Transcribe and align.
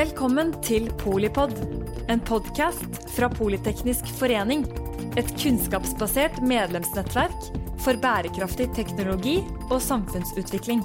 Velkommen 0.00 0.54
til 0.64 0.86
Polipod, 0.96 1.50
en 2.08 2.22
podkast 2.24 2.94
fra 3.12 3.26
Politeknisk 3.28 4.06
forening. 4.16 4.62
Et 5.20 5.28
kunnskapsbasert 5.42 6.38
medlemsnettverk 6.40 7.34
for 7.84 8.00
bærekraftig 8.00 8.70
teknologi 8.72 9.34
og 9.68 9.82
samfunnsutvikling. 9.84 10.80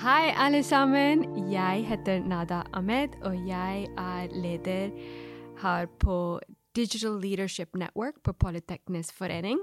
Hei, 0.00 0.32
alle 0.46 0.62
sammen. 0.64 1.26
Jeg 1.52 1.84
heter 1.90 2.24
Nada 2.24 2.62
Ahmed, 2.72 3.18
og 3.28 3.36
jeg 3.44 3.90
er 3.98 4.32
leder 4.32 4.88
her 5.60 5.90
på 6.00 6.40
Digital 6.76 7.20
Leadership 7.20 7.76
Network 7.76 8.24
på 8.24 8.32
Politeknisk 8.32 9.20
forening. 9.20 9.60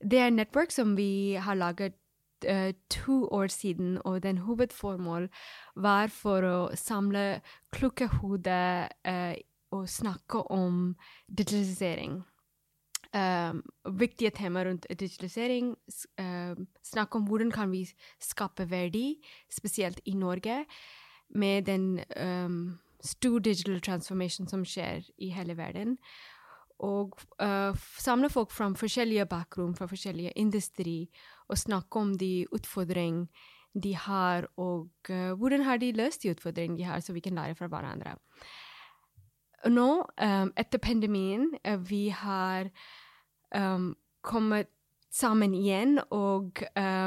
Det 0.00 0.18
er 0.18 0.32
et 0.32 0.38
nettverk 0.40 0.72
som 0.72 0.96
vi 0.96 1.36
har 1.36 1.60
laget 1.60 2.00
to 2.90 3.28
år 3.30 3.46
siden, 3.46 3.98
og 4.04 4.22
den 4.22 4.38
hovedformål 4.38 5.28
var 5.76 6.10
for 6.12 6.44
å 6.44 6.56
samle 6.74 7.40
kloke 7.72 8.08
hoder 8.18 8.88
uh, 9.06 9.34
og 9.74 9.88
snakke 9.88 10.42
om 10.52 10.94
digitalisering. 11.28 12.22
Um, 13.14 13.62
viktige 13.98 14.30
temaer 14.34 14.66
rundt 14.68 14.86
digitalisering. 14.90 15.76
Uh, 16.18 16.58
snakke 16.82 17.18
om 17.18 17.26
hvordan 17.28 17.50
kan 17.54 17.70
vi 17.70 17.86
skape 18.20 18.70
verdi, 18.70 19.20
spesielt 19.50 20.00
i 20.04 20.14
Norge, 20.18 20.64
med 21.28 21.62
den 21.62 22.00
um, 22.16 22.78
stor 23.04 23.38
digital 23.38 23.80
transformation 23.80 24.48
som 24.48 24.64
skjer 24.64 25.06
i 25.18 25.30
hele 25.34 25.56
verden. 25.56 25.98
Og 26.82 27.14
uh, 27.42 27.76
samle 27.98 28.28
folk 28.30 28.50
fra 28.50 28.68
forskjellige 28.76 29.26
bakgrunn, 29.30 29.76
fra 29.78 29.86
forskjellige 29.86 30.32
industri, 30.36 31.08
og 31.48 31.58
snakke 31.58 32.00
om 32.00 32.14
de 32.18 32.46
utfordringene 32.52 33.28
de 33.74 33.94
har, 33.98 34.46
og 34.56 34.90
uh, 35.10 35.32
hvordan 35.38 35.62
har 35.66 35.78
de 35.78 35.92
løst 35.92 36.22
de 36.22 36.30
utfordringene 36.34 36.78
de 36.78 36.88
har, 36.88 37.00
så 37.00 37.12
vi 37.12 37.20
kan 37.20 37.34
lære 37.34 37.54
fra 37.54 37.66
hverandre. 37.70 38.16
Nå, 39.70 39.88
um, 40.02 40.52
etter 40.56 40.78
pandemien, 40.78 41.48
uh, 41.64 41.78
vi 41.90 42.08
har 42.08 42.70
um, 43.54 43.94
kommet 44.22 44.70
sammen 45.14 45.54
igjen 45.54 46.00
og 46.10 46.58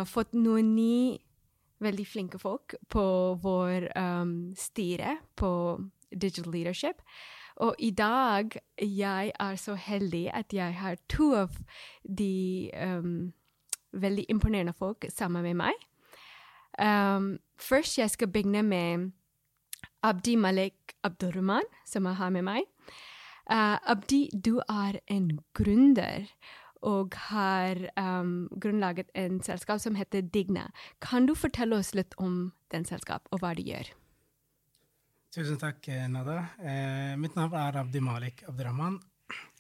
fått 0.08 0.32
noen 0.32 0.70
nye 0.78 1.18
veldig 1.84 2.06
flinke 2.08 2.40
folk 2.40 2.78
på 2.88 3.04
vår 3.44 3.90
um, 4.00 4.54
styre 4.56 5.18
på 5.36 5.50
Digital 6.12 6.54
Leadership. 6.54 7.02
Og 7.58 7.76
i 7.80 7.90
dag 7.92 8.54
jeg 8.82 9.32
er 9.40 9.56
så 9.56 9.74
heldig 9.74 10.30
at 10.34 10.54
jeg 10.54 10.76
har 10.78 10.98
to 11.10 11.32
av 11.36 11.56
de 12.18 12.70
um, 12.78 13.34
veldig 13.92 14.26
imponerende 14.30 14.74
folk 14.78 15.06
sammen 15.10 15.44
med 15.44 15.58
meg. 15.64 15.88
Um, 16.78 17.40
først 17.58 17.98
jeg 17.98 18.10
skal 18.14 18.30
begynne 18.30 18.62
med 18.64 19.12
Abdi 20.04 20.36
Malik 20.36 20.94
Abdurrahman, 21.04 21.66
som 21.86 22.06
jeg 22.06 22.16
har 22.16 22.30
med 22.30 22.46
meg. 22.46 22.70
Uh, 23.50 23.78
Abdi, 23.90 24.30
du 24.46 24.60
er 24.70 25.00
en 25.08 25.40
gründer 25.58 26.28
og 26.82 27.16
har 27.32 27.80
um, 27.98 28.50
grunnlaget 28.62 29.10
en 29.16 29.42
selskap 29.44 29.80
som 29.82 29.96
heter 29.96 30.22
Digna. 30.22 30.70
Kan 31.02 31.26
du 31.26 31.34
fortelle 31.34 31.80
oss 31.80 31.96
litt 31.96 32.14
om 32.18 32.52
den 32.72 32.86
selskapet, 32.86 33.32
og 33.32 33.42
hva 33.42 33.56
de 33.58 33.66
gjør? 33.66 33.90
Tusen 35.28 35.58
takk, 35.60 35.88
Nada. 36.08 36.38
Eh, 36.64 37.14
mitt 37.20 37.36
navn 37.36 37.56
er 37.60 37.78
Abdi 37.82 38.00
Malik 38.00 38.46
Abdurrahman. 38.48 38.96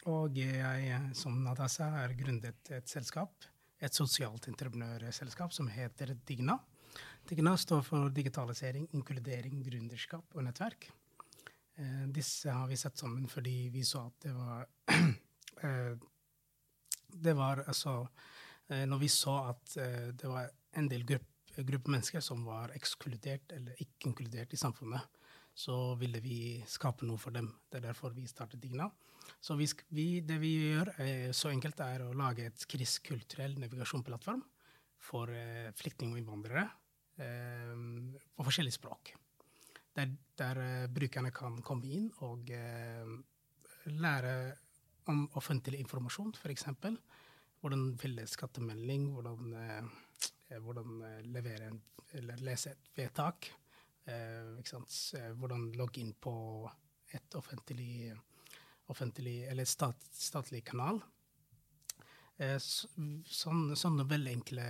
Og 0.07 0.37
jeg, 0.39 0.99
som 1.19 1.35
Nada 1.43 1.67
sa, 1.67 1.89
har 1.97 2.13
grunnet 2.15 2.71
et 2.71 2.87
selskap, 2.87 3.43
et 3.83 3.93
sosialt 3.93 4.47
entreprenørselskap 4.47 5.51
som 5.51 5.67
heter 5.67 6.13
Digna. 6.25 6.55
Digna 7.27 7.57
står 7.59 7.83
for 7.83 8.07
digitalisering, 8.15 8.87
inkludering, 8.95 9.59
gründerskap 9.65 10.39
og 10.39 10.47
nettverk. 10.47 10.87
Eh, 11.75 12.05
disse 12.15 12.47
har 12.47 12.71
vi 12.71 12.79
sett 12.79 12.97
sammen 12.97 13.27
fordi 13.27 13.67
vi 13.73 13.83
så 13.85 14.07
at 14.07 14.23
det 14.23 14.33
var 14.33 14.63
eh, 15.67 15.93
Det 17.07 17.33
var 17.37 17.59
altså 17.67 18.07
eh, 18.69 18.85
Når 18.87 18.97
vi 19.03 19.09
så 19.13 19.35
at 19.51 19.75
eh, 19.77 20.07
det 20.15 20.31
var 20.31 20.47
en 20.79 20.87
del 20.89 21.03
gruppe 21.05 21.35
gruppe 21.63 21.89
mennesker 21.89 22.21
som 22.21 22.43
var 22.45 22.69
ekskludert 22.77 23.51
eller 23.55 23.79
ikke 23.81 24.11
inkludert 24.11 24.51
i 24.53 24.59
samfunnet, 24.59 25.01
så 25.57 25.95
ville 25.97 26.21
vi 26.21 26.61
skape 26.69 27.07
noe 27.07 27.17
for 27.17 27.33
dem. 27.33 27.47
Det 27.65 27.79
er 27.79 27.87
derfor 27.89 28.13
vi 28.13 28.27
startet 28.29 28.61
Digna. 28.61 28.85
Så 29.41 29.57
vi, 29.57 29.65
det 30.23 30.37
vi 30.39 30.51
gjør, 30.53 30.91
er, 31.01 31.31
så 31.35 31.49
enkelt 31.49 31.81
er 31.83 32.03
å 32.05 32.13
lage 32.15 32.45
et 32.47 32.65
krisekulturell 32.69 33.57
navigasjonsplattform 33.63 34.43
for 35.07 35.33
eh, 35.33 35.71
flyktninger 35.77 36.15
og 36.15 36.21
innvandrere 36.21 36.63
eh, 37.23 37.73
på 38.37 38.45
forskjellige 38.45 38.77
språk. 38.77 39.15
Der, 39.97 40.13
der 40.37 40.61
eh, 40.61 40.87
brukerne 40.93 41.33
kan 41.35 41.57
komme 41.65 41.89
inn 41.89 42.07
og 42.27 42.53
eh, 42.53 43.11
lære 43.97 44.37
om 45.09 45.25
offentlig 45.39 45.81
informasjon, 45.81 46.35
f.eks. 46.37 46.69
Hvordan 47.63 47.87
fylle 47.97 48.29
skattemelding, 48.29 49.09
hvordan, 49.15 49.53
eh, 49.57 50.59
hvordan 50.61 50.99
eh, 51.09 51.21
levere 51.33 51.71
en, 51.73 51.81
eller 52.21 52.45
lese 52.45 52.77
et 52.77 52.91
vedtak 52.95 53.49
Eh, 53.49 53.66
hvordan 54.07 55.65
logge 55.75 55.99
inn 55.99 56.13
på 56.15 56.33
et 57.15 57.35
offentlig, 57.35 58.13
offentlig 58.91 59.41
eller 59.51 59.67
stat, 59.67 60.07
statlig 60.15 60.63
kanal. 60.67 61.01
Eh, 62.37 62.57
sånn, 62.61 63.73
sånne 63.73 64.05
veldig 64.05 64.35
enkle, 64.37 64.67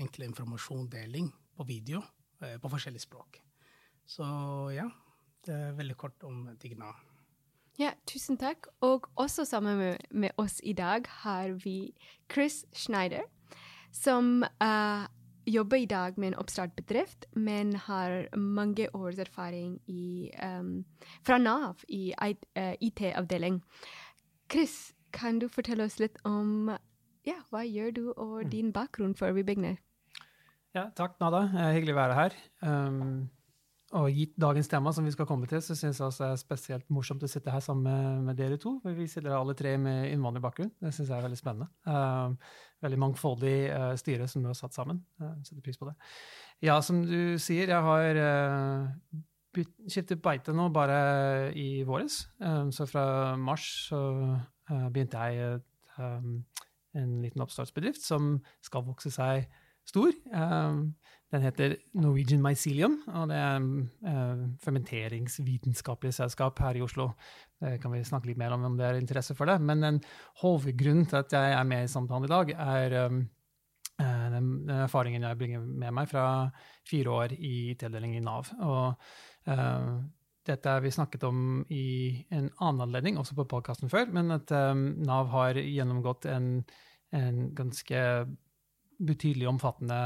enkle 0.00 0.28
informasjonsdeling 0.30 1.28
på 1.56 1.66
video 1.68 2.00
eh, 2.40 2.56
på 2.60 2.70
forskjellige 2.72 3.04
språk. 3.04 3.40
Så 4.08 4.24
ja, 4.72 4.86
det 5.44 5.54
er 5.54 5.76
veldig 5.76 5.96
kort 6.00 6.24
om 6.26 6.46
Digna. 6.62 6.94
Ja, 7.80 7.92
tusen 8.08 8.40
takk. 8.40 8.70
Og 8.84 9.06
også 9.20 9.44
sammen 9.48 9.78
med, 9.78 10.06
med 10.10 10.40
oss 10.40 10.58
i 10.64 10.72
dag 10.76 11.06
har 11.22 11.54
vi 11.64 11.92
Chris 12.32 12.64
Schneider, 12.72 13.28
som 13.92 14.42
uh, 14.62 15.04
jobber 15.46 15.80
i 15.80 15.86
dag 15.86 16.18
med 16.18 16.32
en 16.32 16.38
oppstartbedrift, 16.42 17.26
men 17.32 17.74
har 17.86 18.28
mange 18.36 18.88
års 18.94 19.18
erfaring 19.18 19.80
i, 19.86 20.30
um, 20.42 20.84
fra 21.26 21.38
Nav 21.38 21.84
i 21.88 22.12
IT-avdeling. 22.80 23.54
Eh, 23.54 23.88
Chris, 24.52 24.94
kan 25.12 25.38
du 25.38 25.48
fortelle 25.48 25.84
oss 25.84 25.98
litt 25.98 26.18
om 26.24 26.70
ja, 27.26 27.36
hva 27.50 27.64
gjør 27.66 27.90
du 27.94 28.04
og 28.12 28.44
mm. 28.44 28.50
din 28.50 28.72
bakgrunn 28.72 29.14
før 29.14 29.34
vi 29.36 29.44
begynner? 29.46 29.76
Ja, 30.74 30.88
takk, 30.94 31.18
Nada. 31.20 31.46
Hyggelig 31.74 31.96
å 31.96 31.98
være 31.98 32.16
her. 32.18 32.36
Um, 32.62 33.28
og 33.98 34.06
gitt 34.14 34.36
dagens 34.38 34.68
tema, 34.70 34.92
som 34.94 35.06
vi 35.06 35.10
skal 35.10 35.26
komme 35.26 35.48
til, 35.50 35.58
så 35.62 35.74
syns 35.74 35.98
jeg 35.98 36.06
også 36.06 36.22
det 36.22 36.26
er 36.30 36.38
spesielt 36.38 36.92
morsomt 36.94 37.24
å 37.26 37.30
sitte 37.30 37.50
her 37.50 37.62
sammen 37.64 38.22
med, 38.26 38.36
dere 38.38 38.58
to. 38.60 38.76
Vi 38.84 39.06
sitter 39.10 39.34
alle 39.34 39.56
tre 39.58 39.72
med 39.82 40.12
innvandrerbakgrunn. 40.12 40.70
Det 40.78 40.92
syns 40.94 41.08
jeg 41.10 41.16
er 41.16 41.24
veldig 41.26 41.38
spennende. 41.40 41.66
Uh, 41.88 42.36
veldig 42.86 43.00
mangfoldig 43.02 43.56
uh, 43.74 43.94
styre 43.98 44.28
som 44.30 44.44
du 44.44 44.50
har 44.52 44.58
satt 44.58 44.78
sammen. 44.78 45.00
Uh, 45.18 45.32
setter 45.42 45.64
pris 45.64 45.80
på 45.80 45.88
det. 45.88 45.96
Ja, 46.62 46.78
som 46.86 47.02
du 47.02 47.34
sier, 47.42 47.72
jeg 47.72 47.88
har 47.88 48.20
uh, 48.22 49.64
skiftet 49.90 50.22
beite 50.22 50.54
nå 50.54 50.68
bare 50.70 51.00
i 51.58 51.82
våres. 51.88 52.22
Um, 52.38 52.70
så 52.70 52.86
fra 52.86 53.34
mars 53.34 53.66
så 53.88 54.04
begynte 54.94 55.18
jeg 55.18 55.64
um, 55.98 56.44
en 56.94 57.18
liten 57.24 57.42
oppstartsbedrift 57.42 58.06
som 58.06 58.36
skal 58.62 58.86
vokse 58.86 59.10
seg 59.10 59.50
stor. 59.90 60.14
Um, 60.32 60.92
den 61.30 61.44
heter 61.46 61.76
Norwegian 61.94 62.42
Mycelium, 62.42 62.96
og 63.06 63.28
det 63.30 63.36
er 63.38 63.58
et 63.58 64.06
uh, 64.06 64.46
fermenteringsvitenskapelig 64.64 66.16
selskap 66.16 66.58
her 66.64 66.78
i 66.78 66.82
Oslo. 66.82 67.12
Det 67.60 67.76
kan 67.82 67.94
vi 67.94 68.02
snakke 68.06 68.30
litt 68.30 68.40
mer 68.40 68.54
om 68.56 68.66
om 68.66 68.78
det 68.78 68.88
er 68.88 68.98
interesse 68.98 69.36
for 69.38 69.50
det. 69.50 69.60
Men 69.62 69.86
en 69.86 70.00
hovedgrunn 70.42 71.04
til 71.06 71.20
at 71.20 71.36
jeg 71.36 71.54
er 71.54 71.68
med 71.68 71.86
i 71.86 71.92
samtalen 71.92 72.26
i 72.26 72.32
dag, 72.32 72.54
er 72.56 72.96
um, 73.06 73.20
den, 74.00 74.50
den, 74.66 74.76
erfaringen 74.80 75.26
jeg 75.28 75.38
bringer 75.38 75.62
med 75.62 75.94
meg 76.00 76.08
fra 76.10 76.24
fire 76.88 77.14
år 77.14 77.36
i 77.36 77.54
IT-avdeling 77.74 78.16
i 78.16 78.24
Nav. 78.24 78.50
Og 78.58 78.96
uh, 79.52 80.00
dette 80.50 80.72
har 80.72 80.82
vi 80.82 80.90
snakket 80.94 81.24
om 81.28 81.62
i 81.68 82.24
en 82.32 82.50
annen 82.58 82.86
anledning, 82.88 83.18
også 83.20 83.38
på 83.38 83.48
podkasten 83.54 83.92
før, 83.92 84.10
men 84.10 84.34
at 84.34 84.50
um, 84.50 84.86
Nav 85.06 85.30
har 85.34 85.60
gjennomgått 85.60 86.26
en, 86.32 86.54
en 87.14 87.42
ganske 87.54 88.00
betydelig 89.00 89.48
omfattende 89.48 89.98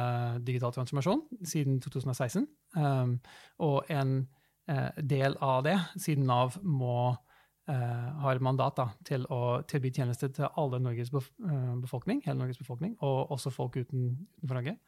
digital 0.47 0.73
transformasjon 0.75 1.23
siden 1.47 1.81
2016. 1.83 2.47
Um, 2.77 3.17
og 3.65 3.91
en 3.93 4.17
uh, 4.71 4.91
del 4.99 5.37
av 5.43 5.65
det, 5.67 5.77
siden 6.01 6.29
Nav 6.31 6.59
må 6.63 6.99
uh, 7.11 8.09
har 8.25 8.43
mandat 8.45 8.79
da, 8.79 8.89
til 9.07 9.27
å 9.33 9.41
tilby 9.71 9.93
tjenester 9.95 10.33
til 10.35 10.49
alle 10.61 10.81
Norges 10.83 11.13
uh, 11.15 11.75
befolkning, 11.83 12.23
hele 12.27 12.41
Norges 12.43 12.63
befolkning, 12.63 12.97
og 13.03 13.35
også 13.35 13.53
folk 13.55 13.81
uten, 13.81 14.15
utenfor 14.39 14.61
Norge, 14.61 14.79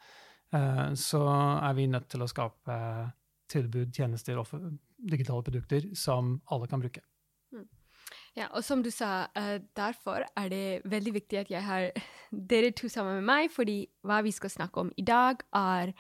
så 0.94 1.20
er 1.26 1.72
vi 1.74 1.88
nødt 1.90 2.04
til 2.06 2.22
å 2.22 2.28
skape 2.30 2.74
tilbud, 3.50 3.90
tjenester 3.90 4.38
og 4.38 4.52
digitale 5.10 5.42
produkter 5.42 5.88
som 5.98 6.36
alle 6.54 6.68
kan 6.70 6.84
bruke. 6.84 7.02
Ja, 8.36 8.46
og 8.52 8.64
som 8.64 8.82
du 8.84 8.90
sa, 8.92 9.26
uh, 9.38 9.58
derfor 9.76 10.26
er 10.36 10.48
det 10.52 10.80
veldig 10.84 11.14
viktig 11.14 11.38
at 11.38 11.50
jeg 11.50 11.64
har 11.64 11.90
dere 12.50 12.70
to 12.70 12.88
sammen 12.88 13.14
med 13.14 13.24
meg, 13.24 13.50
fordi 13.50 13.86
hva 14.04 14.20
vi 14.22 14.30
skal 14.30 14.52
snakke 14.52 14.80
om 14.80 14.92
i 14.96 15.02
dag, 15.02 15.40
er 15.54 15.92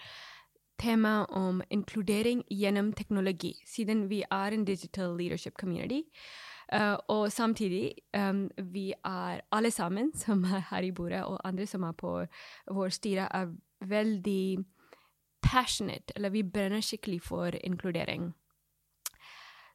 tema 0.78 1.24
om 1.32 1.62
inkludering 1.70 2.44
gjennom 2.52 2.92
teknologi, 2.92 3.54
siden 3.66 4.10
vi 4.10 4.22
er 4.30 4.52
en 4.52 4.64
digital 4.64 5.16
leadership 5.16 5.56
community. 5.56 6.02
Uh, 6.72 6.96
og 7.08 7.32
samtidig, 7.32 7.94
um, 8.18 8.50
vi 8.58 8.92
er 8.92 9.40
alle 9.52 9.70
sammen 9.70 10.12
som 10.24 10.44
er 10.44 10.66
her 10.70 10.82
i 10.82 10.92
bordet, 10.92 11.24
og 11.24 11.40
andre 11.44 11.66
som 11.66 11.82
er 11.82 11.92
på 11.92 12.26
vår 12.70 12.88
styre, 12.88 13.28
er 13.32 13.54
veldig 13.80 14.64
passionate, 15.42 16.12
eller 16.16 16.28
vi 16.28 16.42
brenner 16.42 16.80
skikkelig 16.80 17.22
for 17.22 17.50
inkludering. 17.64 18.34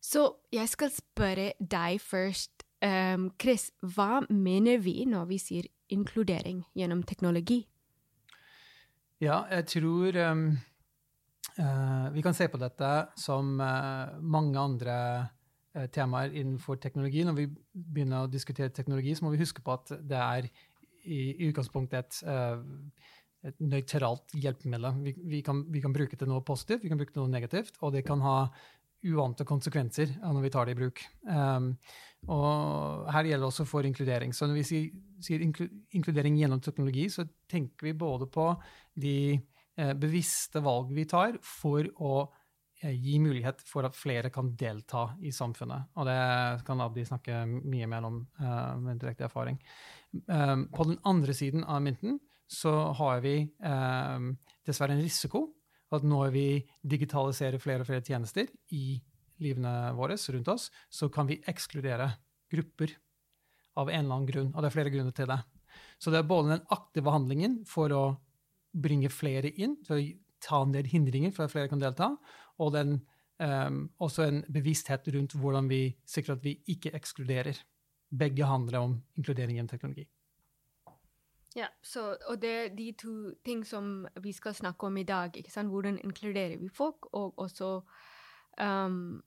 Så 0.02 0.24
jeg 0.50 0.70
skal 0.72 0.90
spørre 0.94 1.52
deg 1.62 2.02
først, 2.02 2.64
um, 2.82 3.30
Chris, 3.42 3.70
hva 3.86 4.24
mener 4.34 4.82
vi 4.82 5.04
når 5.06 5.28
vi 5.30 5.38
sier 5.42 5.68
inkludering 5.94 6.64
gjennom 6.78 7.04
teknologi? 7.06 7.62
Ja, 9.22 9.44
jeg 9.52 9.68
tror 9.70 10.18
um, 10.32 10.48
uh, 11.60 12.08
vi 12.16 12.26
kan 12.26 12.34
se 12.34 12.50
på 12.50 12.58
dette 12.58 12.90
som 13.22 13.54
uh, 13.62 14.18
mange 14.26 14.58
andre 14.58 14.98
uh, 15.78 15.86
temaer 15.94 16.34
innenfor 16.34 16.82
teknologi. 16.82 17.22
Når 17.28 17.38
vi 17.38 17.48
begynner 17.72 18.26
å 18.26 18.32
diskutere 18.32 18.74
teknologi, 18.74 19.14
så 19.14 19.28
må 19.28 19.36
vi 19.36 19.44
huske 19.44 19.62
på 19.62 19.78
at 19.78 19.94
det 20.02 20.18
er 20.18 20.50
i, 21.06 21.22
i 21.36 21.52
utgangspunktet 21.52 22.24
et, 22.26 22.66
et 23.46 23.62
nøytralt 23.62 24.34
hjelpemiddel. 24.34 24.98
Vi, 25.06 25.14
vi, 25.36 25.46
kan, 25.46 25.62
vi, 25.70 25.86
kan, 25.86 25.94
bruke 25.94 26.18
det 26.18 26.26
til 26.26 26.34
noe 26.34 26.42
positivt, 26.46 26.82
vi 26.82 26.90
kan 26.90 26.98
bruke 26.98 27.14
det 27.14 27.20
til 27.20 27.26
noe 27.28 27.38
negativt, 27.38 27.78
og 27.86 27.94
det 27.94 28.04
kan 28.10 28.22
ha 28.26 28.38
uante 29.10 29.46
konsekvenser 29.48 30.18
når 30.22 30.44
vi 30.46 30.52
tar 30.54 30.68
det 30.68 30.76
i 30.76 30.80
bruk. 30.82 31.02
Um, 31.26 31.72
og 32.30 33.08
her 33.10 33.26
gjelder 33.26 33.42
det 33.42 33.50
også 33.50 33.66
for 33.66 33.88
inkludering. 33.88 34.34
Så 34.34 34.46
når 34.46 34.60
vi 34.60 34.66
sier, 34.68 34.92
sier 35.24 35.42
inkludering 35.42 36.38
gjennom 36.38 36.62
teknologi, 36.62 37.08
så 37.10 37.26
tenker 37.50 37.90
vi 37.90 37.98
både 37.98 38.28
på 38.30 38.46
de 39.02 39.16
eh, 39.34 39.96
bevisste 39.98 40.62
valg 40.62 40.92
vi 40.94 41.08
tar 41.10 41.40
for 41.46 41.88
å 41.98 42.14
eh, 42.84 42.94
gi 42.94 43.18
mulighet 43.24 43.64
for 43.66 43.90
at 43.90 43.98
flere 43.98 44.30
kan 44.34 44.54
delta 44.58 45.08
i 45.26 45.34
samfunnet. 45.34 45.96
Og 45.98 46.10
det 46.12 46.20
kan 46.68 46.86
Abdi 46.86 47.08
snakke 47.10 47.42
mye 47.48 47.90
mer 47.90 48.06
om 48.12 48.22
eh, 48.38 48.76
med 48.86 49.02
direkte 49.02 49.26
erfaring. 49.26 49.58
Um, 50.28 50.68
på 50.76 50.86
den 50.90 51.00
andre 51.08 51.34
siden 51.34 51.64
av 51.64 51.82
mynten 51.82 52.20
så 52.52 52.92
har 53.00 53.22
vi 53.24 53.46
um, 53.64 54.34
dessverre 54.68 54.98
en 54.98 55.02
risiko 55.02 55.46
at 55.92 56.06
når 56.08 56.32
vi 56.34 56.46
digitaliserer 56.88 57.62
flere 57.62 57.84
og 57.84 57.90
flere 57.90 58.06
tjenester 58.06 58.50
i 58.76 58.96
livene 59.42 59.92
våre 59.98 60.16
rundt 60.16 60.52
oss, 60.54 60.70
så 60.90 61.10
kan 61.10 61.28
vi 61.28 61.42
ekskludere 61.50 62.10
grupper 62.52 62.94
av 63.80 63.90
en 63.90 64.04
eller 64.04 64.16
annen 64.16 64.30
grunn. 64.30 64.52
Og 64.54 64.62
det 64.62 64.70
er 64.70 64.76
flere 64.76 64.94
grunner 64.94 65.16
til 65.16 65.30
det. 65.32 65.40
Så 66.00 66.12
det 66.12 66.22
er 66.22 66.28
både 66.28 66.56
den 66.56 66.68
aktive 66.74 67.14
handlingen 67.14 67.62
for 67.68 67.94
å 67.96 68.04
bringe 68.72 69.12
flere 69.12 69.52
inn, 69.52 69.78
for 69.88 70.00
å 70.00 70.06
ta 70.42 70.64
ned 70.66 70.90
hindringer 70.92 71.34
for 71.36 71.46
at 71.46 71.54
flere 71.54 71.72
kan 71.72 71.82
delta, 71.82 72.14
og 72.62 72.74
den, 72.76 72.96
um, 73.42 73.84
også 74.02 74.26
en 74.28 74.42
bevissthet 74.52 75.08
rundt 75.16 75.36
hvordan 75.38 75.70
vi 75.72 75.84
sikrer 76.08 76.38
at 76.38 76.46
vi 76.46 76.58
ikke 76.74 76.94
ekskluderer. 76.98 77.60
Begge 78.12 78.48
handler 78.48 78.82
om 78.82 78.98
inkludering 79.20 79.58
gjennom 79.58 79.72
teknologi. 79.72 80.08
Ja, 81.56 81.68
så, 81.84 82.18
og 82.28 82.42
det 82.42 82.50
er 82.50 82.68
de 82.76 82.92
to 82.92 83.32
ting 83.46 83.66
som 83.68 84.08
vi 84.24 84.32
skal 84.32 84.56
snakke 84.56 84.88
om 84.88 84.98
i 84.98 85.04
dag. 85.04 85.38
ikke 85.38 85.52
sant? 85.52 85.70
Hvordan 85.70 86.00
inkluderer 86.04 86.58
vi 86.58 86.70
folk, 86.70 87.08
og 87.12 87.40
også 87.40 87.82
um, 88.62 89.24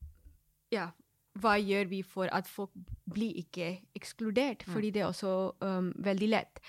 ja, 0.73 0.89
hva 1.35 1.57
gjør 1.59 1.85
vi 1.85 2.03
for 2.03 2.25
at 2.33 2.47
folk 2.47 2.71
blir 3.13 3.37
ikke 3.37 3.83
ekskludert? 3.95 4.65
Mm. 4.67 4.73
Fordi 4.73 4.91
det 4.91 5.03
er 5.03 5.07
også 5.07 5.53
um, 5.61 5.93
veldig 5.97 6.29
lett. 6.29 6.61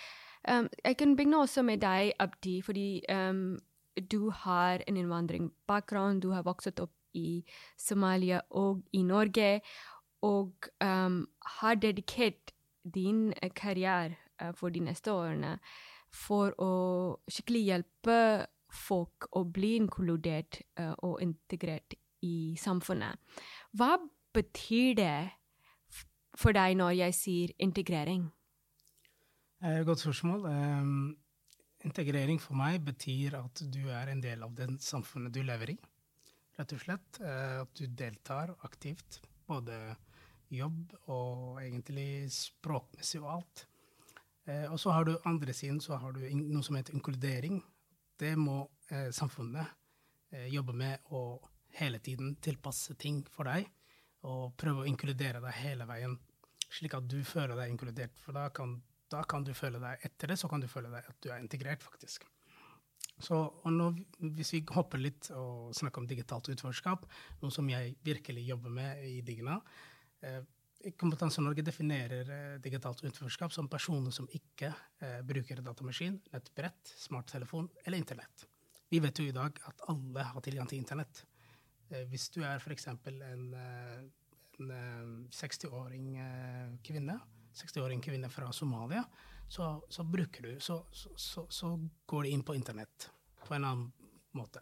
Um, 0.49 0.67
jeg 0.83 0.97
kan 0.97 1.15
begynne 1.15 1.39
også 1.39 1.61
med 1.61 1.77
deg, 1.77 2.11
Abdi, 2.19 2.61
fordi 2.61 3.01
um, 3.09 3.59
du 4.11 4.29
har 4.29 4.83
en 4.87 4.97
innvandringsbakgrunn. 4.97 6.19
Du 6.19 6.31
har 6.31 6.43
vokst 6.43 6.79
opp 6.79 6.91
i 7.13 7.45
Somalia 7.77 8.41
og 8.49 8.83
i 8.91 9.03
Norge, 9.03 9.61
og 10.21 10.51
um, 10.83 11.27
har 11.41 11.75
dedikert 11.75 12.51
din 12.83 13.33
karriere 13.55 14.15
Eh, 14.15 14.25
for 14.57 14.73
de 14.73 14.81
neste 14.83 15.13
årene 15.13 15.55
for 16.15 16.53
å 16.61 16.71
skikkelig 17.31 17.63
hjelpe 17.69 18.19
folk 18.75 19.29
å 19.35 19.45
bli 19.47 19.75
inkludert 19.79 20.61
uh, 20.79 20.93
og 21.05 21.21
integrert 21.23 21.95
i 22.25 22.55
samfunnet. 22.59 23.19
Hva 23.77 23.95
betyr 24.35 24.95
det 24.97 25.17
for 26.35 26.55
deg 26.55 26.75
når 26.79 26.95
jeg 26.97 27.15
sier 27.15 27.53
integrering? 27.63 28.25
Eh, 29.63 29.83
godt 29.87 30.01
spørsmål. 30.03 30.47
Integrering 31.85 32.41
for 32.41 32.57
meg 32.59 32.81
betyr 32.83 33.38
at 33.39 33.61
du 33.71 33.85
er 33.93 34.11
en 34.11 34.23
del 34.23 34.43
av 34.43 34.55
det 34.57 34.67
samfunnet 34.83 35.31
du 35.31 35.39
lever 35.45 35.75
i. 35.75 35.77
Rett 36.57 36.73
og 36.75 36.81
slett. 36.81 37.21
At 37.21 37.71
du 37.77 37.85
deltar 37.88 38.51
aktivt. 38.67 39.21
Både 39.47 39.77
jobb 40.51 40.97
og 41.13 41.61
egentlig 41.61 42.27
språkmessig 42.33 43.21
og 43.23 43.31
alt. 43.38 43.65
Eh, 44.45 44.65
og 44.71 44.80
så 44.80 44.94
har 44.94 45.06
du 45.06 45.15
andre 45.25 45.53
siden 45.53 45.81
så 45.81 45.97
har 46.01 46.13
du 46.13 46.21
noe 46.38 46.63
som 46.65 46.77
heter 46.77 46.95
inkludering. 46.97 47.62
Det 48.19 48.36
må 48.39 48.62
eh, 48.89 49.09
samfunnet 49.15 49.65
eh, 50.31 50.47
jobbe 50.53 50.75
med 50.77 51.09
å 51.12 51.39
hele 51.75 52.00
tiden 52.00 52.36
tilpasse 52.44 52.95
ting 53.00 53.24
for 53.31 53.50
deg. 53.50 53.68
Og 54.25 54.56
prøve 54.57 54.83
å 54.83 54.89
inkludere 54.89 55.42
deg 55.44 55.59
hele 55.62 55.86
veien, 55.89 56.15
slik 56.71 56.95
at 56.97 57.09
du 57.09 57.19
føler 57.27 57.57
deg 57.57 57.74
inkludert. 57.74 58.15
For 58.21 58.38
da 58.38 58.47
kan, 58.53 58.77
da 59.12 59.25
kan 59.27 59.45
du 59.45 59.53
føle 59.57 59.81
deg 59.81 60.06
etter 60.07 60.33
det, 60.33 60.39
så 60.42 60.50
kan 60.50 60.63
du 60.63 60.69
føle 60.71 60.94
deg 60.94 61.12
at 61.12 61.19
du 61.21 61.30
er 61.30 61.44
integrert, 61.44 61.83
faktisk. 61.86 62.25
Så 63.21 63.38
nå, 63.71 63.91
Hvis 64.36 64.53
vi 64.53 64.63
hopper 64.75 65.00
litt 65.00 65.30
og 65.36 65.75
snakker 65.77 66.01
om 66.01 66.07
digitalt 66.09 66.50
utførskap, 66.51 67.06
noe 67.41 67.53
som 67.53 67.69
jeg 67.69 67.95
virkelig 68.03 68.44
jobber 68.50 68.74
med 68.74 69.03
i 69.07 69.21
Digna 69.25 69.59
eh, 70.21 70.41
Kompetanse 71.00 71.42
Norge 71.42 71.63
definerer 71.66 72.30
eh, 72.30 72.57
digitalt 72.62 73.01
utenforskap 73.04 73.54
som 73.54 73.69
personer 73.72 74.13
som 74.13 74.27
ikke 74.30 74.69
eh, 75.01 75.22
bruker 75.25 75.62
datamaskin, 75.66 76.19
nettbrett, 76.33 76.92
smarttelefon 77.00 77.69
eller 77.86 77.98
Internett. 77.98 78.45
Vi 78.89 79.00
vet 79.01 79.19
jo 79.19 79.25
i 79.25 79.33
dag 79.33 79.57
at 79.66 79.81
alle 79.89 80.27
har 80.30 80.45
tilgang 80.45 80.69
til 80.69 80.77
Internett. 80.83 81.24
Eh, 81.89 82.06
hvis 82.12 82.30
du 82.36 82.44
er 82.45 82.62
f.eks. 82.62 82.88
en, 82.92 83.48
eh, 83.57 84.04
en 84.60 85.16
60-åring 85.33 86.12
eh, 86.22 86.75
kvinne, 86.86 87.18
60-åring 87.56 88.04
kvinne 88.06 88.30
fra 88.30 88.51
Somalia, 88.54 89.04
så, 89.50 89.81
så 89.89 90.04
bruker 90.04 90.42
du 90.42 90.60
så, 90.60 90.80
så, 90.92 91.45
så, 91.50 91.75
går 92.06 92.24
de 92.24 92.33
inn 92.36 92.44
på 92.45 92.56
Internett 92.57 93.10
på 93.46 93.53
en 93.55 93.65
annen 93.65 94.10
måte. 94.38 94.62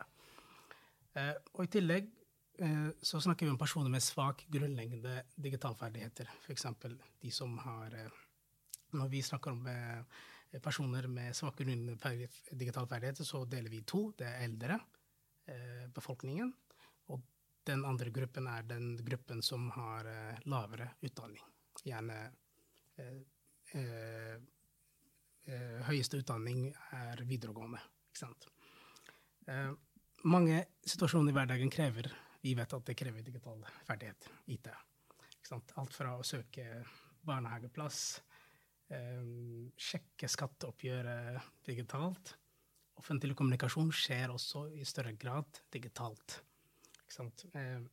Eh, 1.18 1.36
og 1.56 1.66
i 1.66 1.72
tillegg 1.72 2.12
så 3.02 3.22
snakker 3.22 3.46
vi 3.46 3.52
om 3.52 3.58
personer 3.58 3.90
med 3.90 4.04
svak 4.04 4.46
grunnleggende 4.48 5.24
digitalferdigheter. 5.36 6.30
F.eks. 6.46 6.66
de 7.22 7.32
som 7.32 7.58
har 7.58 7.94
eh, 7.94 8.12
Når 8.94 9.08
vi 9.10 9.24
snakker 9.24 9.52
om 9.52 9.68
eh, 9.68 10.60
personer 10.62 11.08
med 11.08 11.36
svak 11.36 11.58
grunnleggende 11.58 12.28
digitalferdigheter, 12.52 13.24
så 13.24 13.46
deler 13.46 13.70
vi 13.70 13.82
to. 13.82 14.12
Det 14.18 14.28
er 14.28 14.44
eldre, 14.46 14.80
befolkningen. 15.94 16.54
Og 17.12 17.24
den 17.68 17.82
andre 17.86 18.12
gruppen 18.14 18.46
er 18.48 18.62
den 18.64 18.94
gruppen 19.04 19.42
som 19.44 19.66
har 19.76 20.08
lavere 20.46 20.94
utdanning. 21.02 21.42
Gjerne 21.84 22.20
høyeste 25.90 26.22
utdanning 26.22 26.70
er 26.96 27.26
videregående. 27.28 27.82
Ikke 28.12 28.22
sant? 28.22 28.48
mange 30.24 30.62
situasjoner 30.88 31.34
i 31.34 31.36
hverdagen 31.36 31.74
krever 31.74 32.08
vi 32.44 32.54
vet 32.58 32.76
at 32.76 32.86
det 32.90 32.98
krever 33.00 33.24
digital 33.24 33.64
ferdighet, 33.88 34.28
IT. 34.52 34.70
Alt 35.80 35.96
fra 35.96 36.16
å 36.18 36.26
søke 36.28 36.66
barnehageplass, 37.24 38.00
um, 38.92 39.70
sjekke 39.80 40.28
skatteoppgjøret 40.32 41.64
digitalt. 41.68 42.34
Offentlig 43.00 43.36
kommunikasjon 43.40 43.92
skjer 43.96 44.34
også 44.34 44.66
i 44.76 44.84
større 44.88 45.16
grad 45.20 45.64
digitalt. 45.72 46.42
Um, 47.54 47.88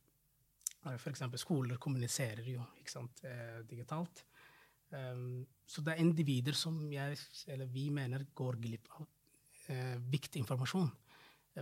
F.eks. 0.97 1.23
skoler 1.37 1.77
kommuniserer 1.77 2.47
jo 2.49 2.63
eh, 3.27 3.59
digitalt. 3.69 4.23
Um, 4.89 5.43
så 5.69 5.83
det 5.85 5.93
er 5.93 6.01
individer 6.01 6.57
som 6.57 6.79
jeg, 6.91 7.19
vi 7.69 7.85
mener 7.93 8.25
går 8.35 8.57
glipp 8.63 8.89
av 8.97 9.05
uh, 9.05 9.99
viktig 10.11 10.41
informasjon. 10.41 10.89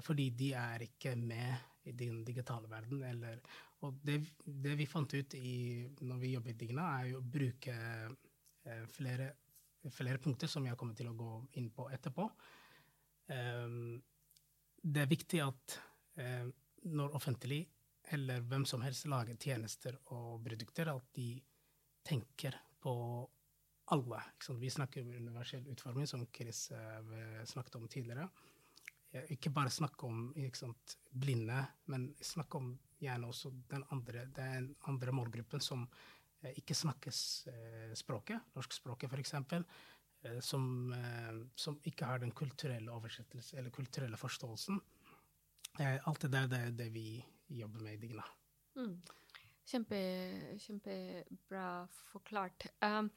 Fordi 0.06 0.30
de 0.38 0.54
er 0.56 0.86
ikke 0.86 1.16
med 1.20 1.79
i 1.90 1.96
den 1.98 2.22
digitale 2.28 2.70
verden. 2.72 3.04
Eller, 3.08 3.42
og 3.86 4.00
det, 4.06 4.20
det, 4.44 4.76
vi 4.80 4.88
fant 4.90 5.14
ut 5.14 5.36
i, 5.40 5.88
når 6.06 6.22
vi 6.22 6.34
jobber 6.36 6.54
i 6.54 6.60
Digna, 6.60 6.88
er 7.00 7.12
jo 7.14 7.22
å 7.22 7.30
bruke 7.38 7.76
eh, 7.76 8.86
flere, 8.94 9.32
flere, 9.90 10.22
punkter 10.24 10.52
som 10.52 10.68
jeg 10.68 10.78
kommer 10.80 10.98
til 10.98 11.12
å 11.12 11.18
gå 11.18 11.34
inn 11.62 11.70
på 11.76 11.90
etterpå. 11.94 12.30
Um, 13.30 14.00
det 14.82 15.04
er 15.04 15.12
viktig 15.12 15.44
at 15.46 15.76
eh, 16.18 16.48
når 16.90 17.18
offentlig 17.20 17.66
eller 18.10 18.42
hvem 18.50 18.66
som 18.66 18.82
helst 18.82 19.06
lager 19.10 19.38
tjenester 19.38 19.98
og 20.16 20.40
produkter, 20.46 20.90
at 20.90 21.12
de 21.14 21.36
tenker 22.06 22.56
på 22.82 22.94
alle. 23.94 24.22
Vi 24.62 24.70
snakker 24.70 25.04
om 25.04 25.12
universell 25.14 25.68
utforming, 25.70 26.08
som 26.08 26.26
Chris 26.34 26.72
eh, 26.72 27.44
snakket 27.46 27.76
om 27.76 27.88
tidligere. 27.88 28.30
Eh, 29.12 29.32
ikke 29.36 29.52
bare 29.54 29.74
snakke 29.74 30.08
om 30.08 30.30
sant, 30.54 30.98
blinde, 31.12 31.62
men 31.92 32.10
snakke 32.22 32.58
om 32.58 32.72
gjerne 33.00 33.30
også 33.32 33.52
den 33.72 33.86
andre, 33.94 34.26
den 34.36 34.74
andre 34.92 35.14
målgruppen 35.16 35.64
som 35.64 35.86
eh, 36.42 36.54
ikke 36.60 36.76
snakkes 36.76 37.22
eh, 37.52 37.94
språket, 37.98 38.52
norskspråket 38.56 39.12
f.eks., 39.12 39.34
eh, 39.44 40.40
som, 40.40 40.66
eh, 40.94 41.46
som 41.56 41.80
ikke 41.84 42.10
har 42.10 42.20
den 42.24 42.36
kulturelle 42.36 42.92
oversettelse, 42.92 43.58
eller 43.58 43.76
kulturelle 43.76 44.20
forståelsen. 44.20 44.82
Eh, 45.80 45.96
alt 46.08 46.22
det 46.26 46.34
der 46.34 46.52
det 46.52 46.60
er 46.66 46.76
det 46.84 46.92
vi 46.94 47.08
jobber 47.50 47.86
med 47.86 47.98
i 47.98 48.04
Digna. 48.04 48.26
Mm. 48.76 49.00
Kjempe, 49.70 49.98
kjempebra 50.58 51.86
forklart. 52.10 52.66
Um, 52.82 53.12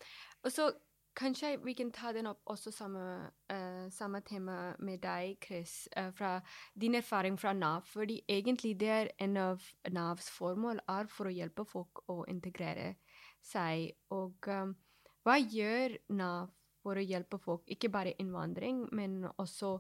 og 0.45 0.53
så 0.53 0.67
kanskje 1.15 1.57
vi 1.65 1.75
kan 1.75 1.91
ta 1.93 2.13
den 2.13 2.27
opp 2.31 2.41
også 2.51 2.73
samme, 2.75 3.31
uh, 3.53 3.89
samme 3.91 4.21
tema 4.27 4.75
med 4.79 5.03
deg, 5.03 5.37
Chris, 5.45 5.89
uh, 5.97 6.11
fra 6.17 6.41
din 6.75 6.95
erfaring 6.95 7.39
fra 7.41 7.53
Nav. 7.53 7.87
Fordi 7.87 8.21
egentlig 8.29 8.75
det 8.81 8.89
er 8.89 9.13
en 9.19 9.37
av 9.37 9.67
Navs 9.91 10.31
formål 10.31 10.83
er 10.89 11.11
for 11.13 11.29
å 11.29 11.35
hjelpe 11.35 11.67
folk 11.69 12.05
å 12.13 12.23
integrere 12.29 12.95
seg. 13.43 13.93
Og 14.11 14.49
um, 14.49 14.75
hva 15.23 15.39
gjør 15.39 15.99
Nav 16.19 16.51
for 16.83 16.99
å 16.99 17.05
hjelpe 17.05 17.39
folk, 17.39 17.63
ikke 17.71 17.93
bare 17.95 18.17
innvandring, 18.19 18.89
men 18.93 19.23
også 19.37 19.77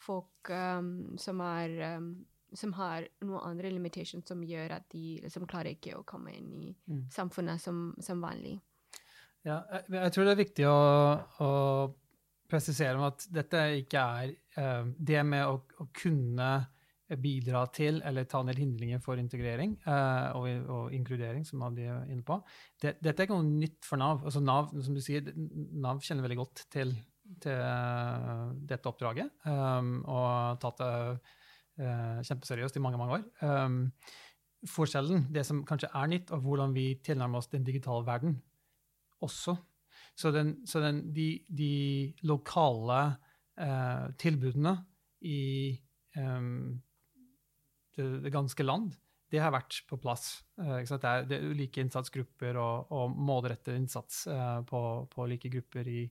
folk 0.00 0.50
um, 0.50 1.18
som 1.20 1.40
er 1.44 1.76
um, 1.96 2.12
som 2.56 2.72
har 2.74 3.06
noen 3.22 3.44
andre 3.46 3.70
limitations 3.70 4.26
som 4.26 4.42
gjør 4.42 4.72
at 4.80 4.88
de 4.90 5.20
liksom 5.22 5.46
klarer 5.50 5.76
ikke 5.76 5.94
å 5.98 6.06
komme 6.06 6.32
inn 6.34 6.52
i 6.52 6.76
Mm. 6.90 7.04
samfunnet 7.10 7.60
som, 7.60 7.94
som 8.00 8.20
vanlig. 8.20 8.60
Ja, 9.46 9.62
jeg, 9.72 9.86
jeg 9.96 10.12
tror 10.12 10.26
det 10.26 10.32
er 10.34 10.42
viktig 10.42 10.66
å, 10.68 10.80
å 11.40 11.50
presisere 12.50 12.98
om 12.98 13.06
at 13.08 13.24
dette 13.32 13.62
ikke 13.80 14.02
er 14.20 14.34
uh, 14.58 14.90
det 14.98 15.22
med 15.26 15.46
å, 15.46 15.56
å 15.80 15.88
kunne 15.96 16.50
bidra 17.18 17.64
til 17.74 17.98
eller 18.06 18.26
ta 18.30 18.42
ned 18.46 18.58
hindringer 18.60 19.00
for 19.02 19.18
integrering 19.18 19.72
uh, 19.88 20.36
og, 20.38 20.46
og 20.70 20.92
inkludering, 20.94 21.42
som 21.46 21.64
Abdi 21.66 21.88
er 21.88 22.04
inne 22.12 22.22
på. 22.26 22.36
Det, 22.78 22.98
dette 23.02 23.24
er 23.24 23.26
ikke 23.26 23.38
noe 23.38 23.48
nytt 23.48 23.80
for 23.86 23.98
Nav. 23.98 24.22
Altså 24.28 24.42
Nav, 24.44 24.70
som 24.84 24.94
du 24.94 25.02
sier, 25.02 25.32
Nav 25.34 26.04
kjenner 26.04 26.26
veldig 26.26 26.38
godt 26.38 26.64
til, 26.70 26.92
til 27.42 27.56
eh, 27.56 28.44
dette 28.70 28.90
oppdraget 28.90 29.44
um, 29.46 29.90
og 30.02 30.22
har 30.22 30.56
tatt 30.62 30.80
det 30.82 32.24
kjempeseriøst 32.28 32.76
i 32.76 32.82
mange, 32.84 32.98
mange 33.00 33.16
år. 33.16 33.26
Um, 33.40 33.76
forskjellen, 34.68 35.28
det 35.32 35.46
som 35.48 35.62
kanskje 35.66 35.88
er 35.96 36.10
nytt, 36.12 36.30
og 36.36 36.44
hvordan 36.44 36.74
vi 36.76 36.90
tilnærmer 37.06 37.40
oss 37.40 37.48
den 37.50 37.64
digitale 37.64 38.04
verden 38.06 38.34
også. 39.24 39.56
Så, 40.16 40.32
den, 40.34 40.54
så 40.68 40.82
den, 40.82 41.04
de, 41.14 41.28
de 41.48 41.72
lokale 42.28 43.00
eh, 43.60 44.08
tilbudene 44.20 44.74
i 45.24 45.70
eh, 46.16 46.50
det, 47.96 48.08
det 48.24 48.34
ganske 48.34 48.66
land, 48.66 48.92
det 49.30 49.40
har 49.42 49.54
vært 49.54 49.80
på 49.88 49.98
plass. 50.02 50.42
Eh? 50.58 50.82
Det, 50.82 50.98
er, 51.04 51.24
det 51.28 51.38
er 51.38 51.48
ulike 51.52 51.82
innsatsgrupper 51.84 52.58
og, 52.60 52.92
og 52.94 53.16
målrettet 53.16 53.78
innsats 53.78 54.26
eh, 54.30 54.60
på, 54.68 54.82
på 55.12 55.26
like 55.30 55.50
grupper 55.52 55.88
i, 55.88 56.04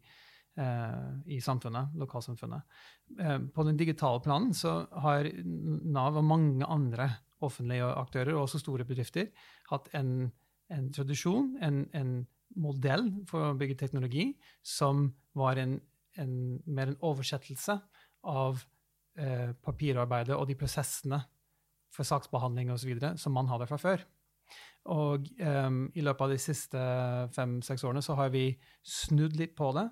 eh, 0.59 1.07
i 1.35 1.41
samfunnet, 1.43 1.95
lokalsamfunnet. 1.99 2.79
Eh, 3.19 3.37
på 3.53 3.67
den 3.67 3.79
digitale 3.79 4.23
planen 4.25 4.55
så 4.57 4.81
har 5.03 5.29
Nav 5.43 6.19
og 6.19 6.27
mange 6.27 6.65
andre 6.65 7.11
offentlige 7.43 7.87
aktører, 7.95 8.33
og 8.35 8.47
også 8.47 8.59
store 8.59 8.87
bedrifter, 8.87 9.29
hatt 9.69 9.87
en, 9.95 10.31
en 10.71 10.89
tradisjon, 10.95 11.53
en, 11.63 11.85
en 11.95 12.17
modell 12.57 13.09
for 13.29 13.49
å 13.49 13.57
bygge 13.57 13.77
teknologi 13.79 14.31
som 14.65 15.07
var 15.37 15.59
en, 15.61 15.77
en, 16.17 16.33
mer 16.65 16.93
en 16.93 17.01
oversettelse 17.11 17.75
av 18.29 18.63
eh, 19.19 19.51
papirarbeidet 19.65 20.35
og 20.37 20.47
de 20.49 20.57
prosessene 20.59 21.21
for 21.93 22.07
saksbehandling 22.07 22.71
osv. 22.73 22.95
som 23.17 23.35
man 23.35 23.49
hadde 23.49 23.67
fra 23.69 23.79
før. 23.81 24.03
Og 24.89 25.27
um, 25.43 25.79
i 25.93 26.03
løpet 26.05 26.25
av 26.25 26.31
de 26.33 26.41
siste 26.41 26.83
fem-seks 27.35 27.83
årene 27.85 28.01
så 28.05 28.15
har 28.17 28.31
vi 28.33 28.51
snudd 28.85 29.35
litt 29.37 29.55
på 29.57 29.71
det 29.75 29.89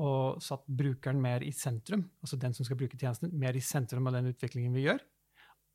og 0.00 0.38
satt 0.44 0.68
brukeren 0.70 1.18
mer 1.22 1.42
i 1.42 1.50
sentrum, 1.56 2.04
altså 2.22 2.38
den 2.38 2.54
som 2.54 2.66
skal 2.66 2.78
bruke 2.78 2.98
tjenesten, 2.98 3.32
mer 3.34 3.56
i 3.58 3.64
sentrum 3.64 4.06
av 4.06 4.14
den 4.14 4.30
utviklingen 4.30 4.76
vi 4.76 4.84
gjør. 4.84 5.00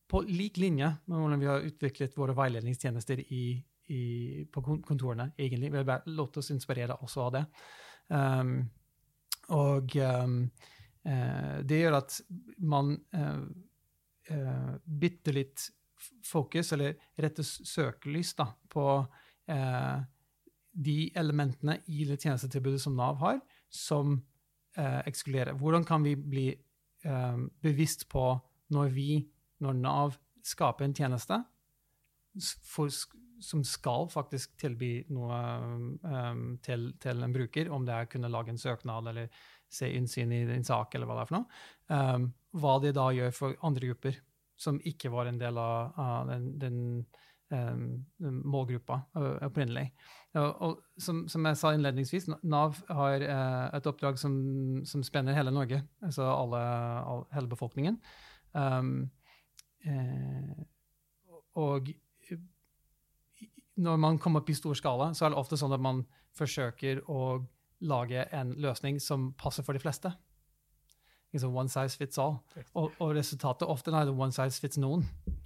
På 0.07 0.22
lik 0.24 0.60
linje 0.62 0.88
med 1.03 1.17
hvordan 1.19 1.41
vi 1.41 1.50
har 1.50 1.65
utviklet 1.67 2.15
våre 2.15 2.36
veiledningstjenester 2.38 3.19
i, 3.25 3.57
i, 3.93 4.45
på 4.51 4.63
kontorene, 4.85 5.29
egentlig. 5.37 5.71
Vi 5.71 5.77
har 5.79 5.87
bare 5.87 6.15
latt 6.15 6.37
oss 6.41 6.51
inspirere 6.53 6.97
også 7.05 7.25
av 7.25 7.31
det. 7.35 7.43
Um, 8.07 8.57
og 9.55 9.95
um, 10.01 10.39
uh, 11.05 11.57
det 11.65 11.81
gjør 11.81 11.99
at 11.99 12.19
man 12.65 12.95
uh, 13.15 13.45
uh, 14.31 14.73
bytter 14.85 15.37
litt 15.37 15.67
fokus, 16.25 16.73
eller 16.75 16.97
retter 17.21 17.45
søkelys 17.45 18.35
da, 18.37 18.49
på 18.69 18.85
de 20.85 20.95
elementene 21.17 21.77
i 21.93 22.03
det 22.09 22.17
tjenestetilbudet 22.19 22.81
som 22.81 22.95
Nav 22.97 23.19
har, 23.21 23.37
som 23.69 24.17
ekskluderer. 24.75 25.53
Hvordan 25.55 25.85
kan 25.87 26.03
vi 26.03 26.15
bli 26.19 26.45
eh, 27.05 27.37
bevisst 27.61 28.07
på 28.09 28.25
når 28.73 28.89
vi, 28.93 29.09
når 29.63 29.77
Nav 29.79 30.17
skaper 30.45 30.85
en 30.85 30.95
tjeneste 30.95 31.39
for, 32.65 32.89
som 33.43 33.63
skal 33.67 34.07
faktisk 34.11 34.55
tilby 34.61 34.93
noe 35.13 35.39
um, 36.03 36.45
til, 36.63 36.91
til 37.01 37.25
en 37.25 37.35
bruker, 37.35 37.71
om 37.73 37.85
det 37.87 37.95
er 37.95 38.07
å 38.07 38.11
kunne 38.11 38.31
lage 38.31 38.53
en 38.53 38.61
søknad 38.61 39.11
eller 39.11 39.29
se 39.71 39.89
innsyn 39.97 40.31
i 40.31 40.43
en 40.55 40.67
sak, 40.67 40.95
eller 40.95 41.09
hva 41.09 41.17
det 41.17 41.25
er 41.25 41.31
for 41.31 41.37
noe, 41.39 41.59
um, 41.91 42.29
hva 42.55 42.77
de 42.83 42.93
da 42.95 43.09
gjør 43.15 43.35
for 43.35 43.59
andre 43.67 43.91
grupper 43.91 44.19
som 44.55 44.79
ikke 44.87 45.11
var 45.11 45.27
en 45.27 45.39
del 45.39 45.57
av, 45.59 45.95
av 45.99 46.29
den, 46.29 46.45
den, 46.61 46.77
um, 47.51 48.05
målgruppa 48.47 49.01
eh, 49.15 49.33
opprinnelig. 49.45 49.89
Og, 50.35 50.61
og 50.63 51.01
som, 51.01 51.25
som 51.31 51.45
jeg 51.47 51.59
sa 51.59 51.73
innledningsvis, 51.75 52.29
Nav 52.47 52.79
har 52.87 53.25
uh, 53.25 53.75
et 53.75 53.89
oppdrag 53.91 54.19
som, 54.19 54.37
som 54.87 55.03
spenner 55.05 55.35
hele 55.37 55.53
Norge, 55.55 55.81
altså 56.03 56.29
alle, 56.31 56.63
all, 57.03 57.25
hele 57.35 57.51
befolkningen. 57.51 57.99
Um, 58.55 59.09
eh, 59.83 60.63
og 61.59 61.91
når 63.75 64.00
man 64.00 64.20
kommer 64.22 64.44
opp 64.44 64.50
i 64.50 64.55
stor 64.55 64.77
skala, 64.77 65.12
så 65.13 65.25
er 65.25 65.34
det 65.34 65.39
ofte 65.39 65.60
sånn 65.60 65.74
at 65.75 65.84
man 65.84 66.03
forsøker 66.38 67.03
å 67.12 67.44
lage 67.86 68.24
en 68.36 68.53
løsning 68.62 69.01
som 69.03 69.34
passer 69.39 69.65
for 69.67 69.75
de 69.75 69.84
fleste. 69.84 70.12
Liksom 71.36 71.55
one 71.58 71.72
size 71.72 72.00
fits 72.00 72.20
all. 72.22 72.38
Og, 72.79 72.94
og 73.03 73.15
resultatet 73.17 73.67
ofte 73.67 73.91
er 73.91 74.12
one 74.13 74.32
size 74.36 74.62
fits 74.63 74.79
noen. 74.79 75.03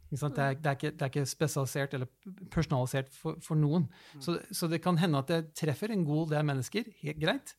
Det, 0.10 0.20
er, 0.26 0.58
det, 0.58 0.66
er 0.66 0.76
ikke, 0.78 0.92
det 0.94 1.06
er 1.06 1.12
ikke 1.12 1.30
spesialisert 1.30 1.96
eller 1.98 2.10
personalisert 2.54 3.10
for, 3.14 3.38
for 3.46 3.58
noen. 3.58 3.88
Så, 4.22 4.38
så 4.54 4.70
det 4.70 4.82
kan 4.84 4.98
hende 5.02 5.22
at 5.22 5.30
det 5.30 5.40
treffer 5.58 5.94
en 5.94 6.06
god 6.06 6.36
del 6.36 6.46
mennesker, 6.50 6.90
helt 7.02 7.22
greit. 7.22 7.56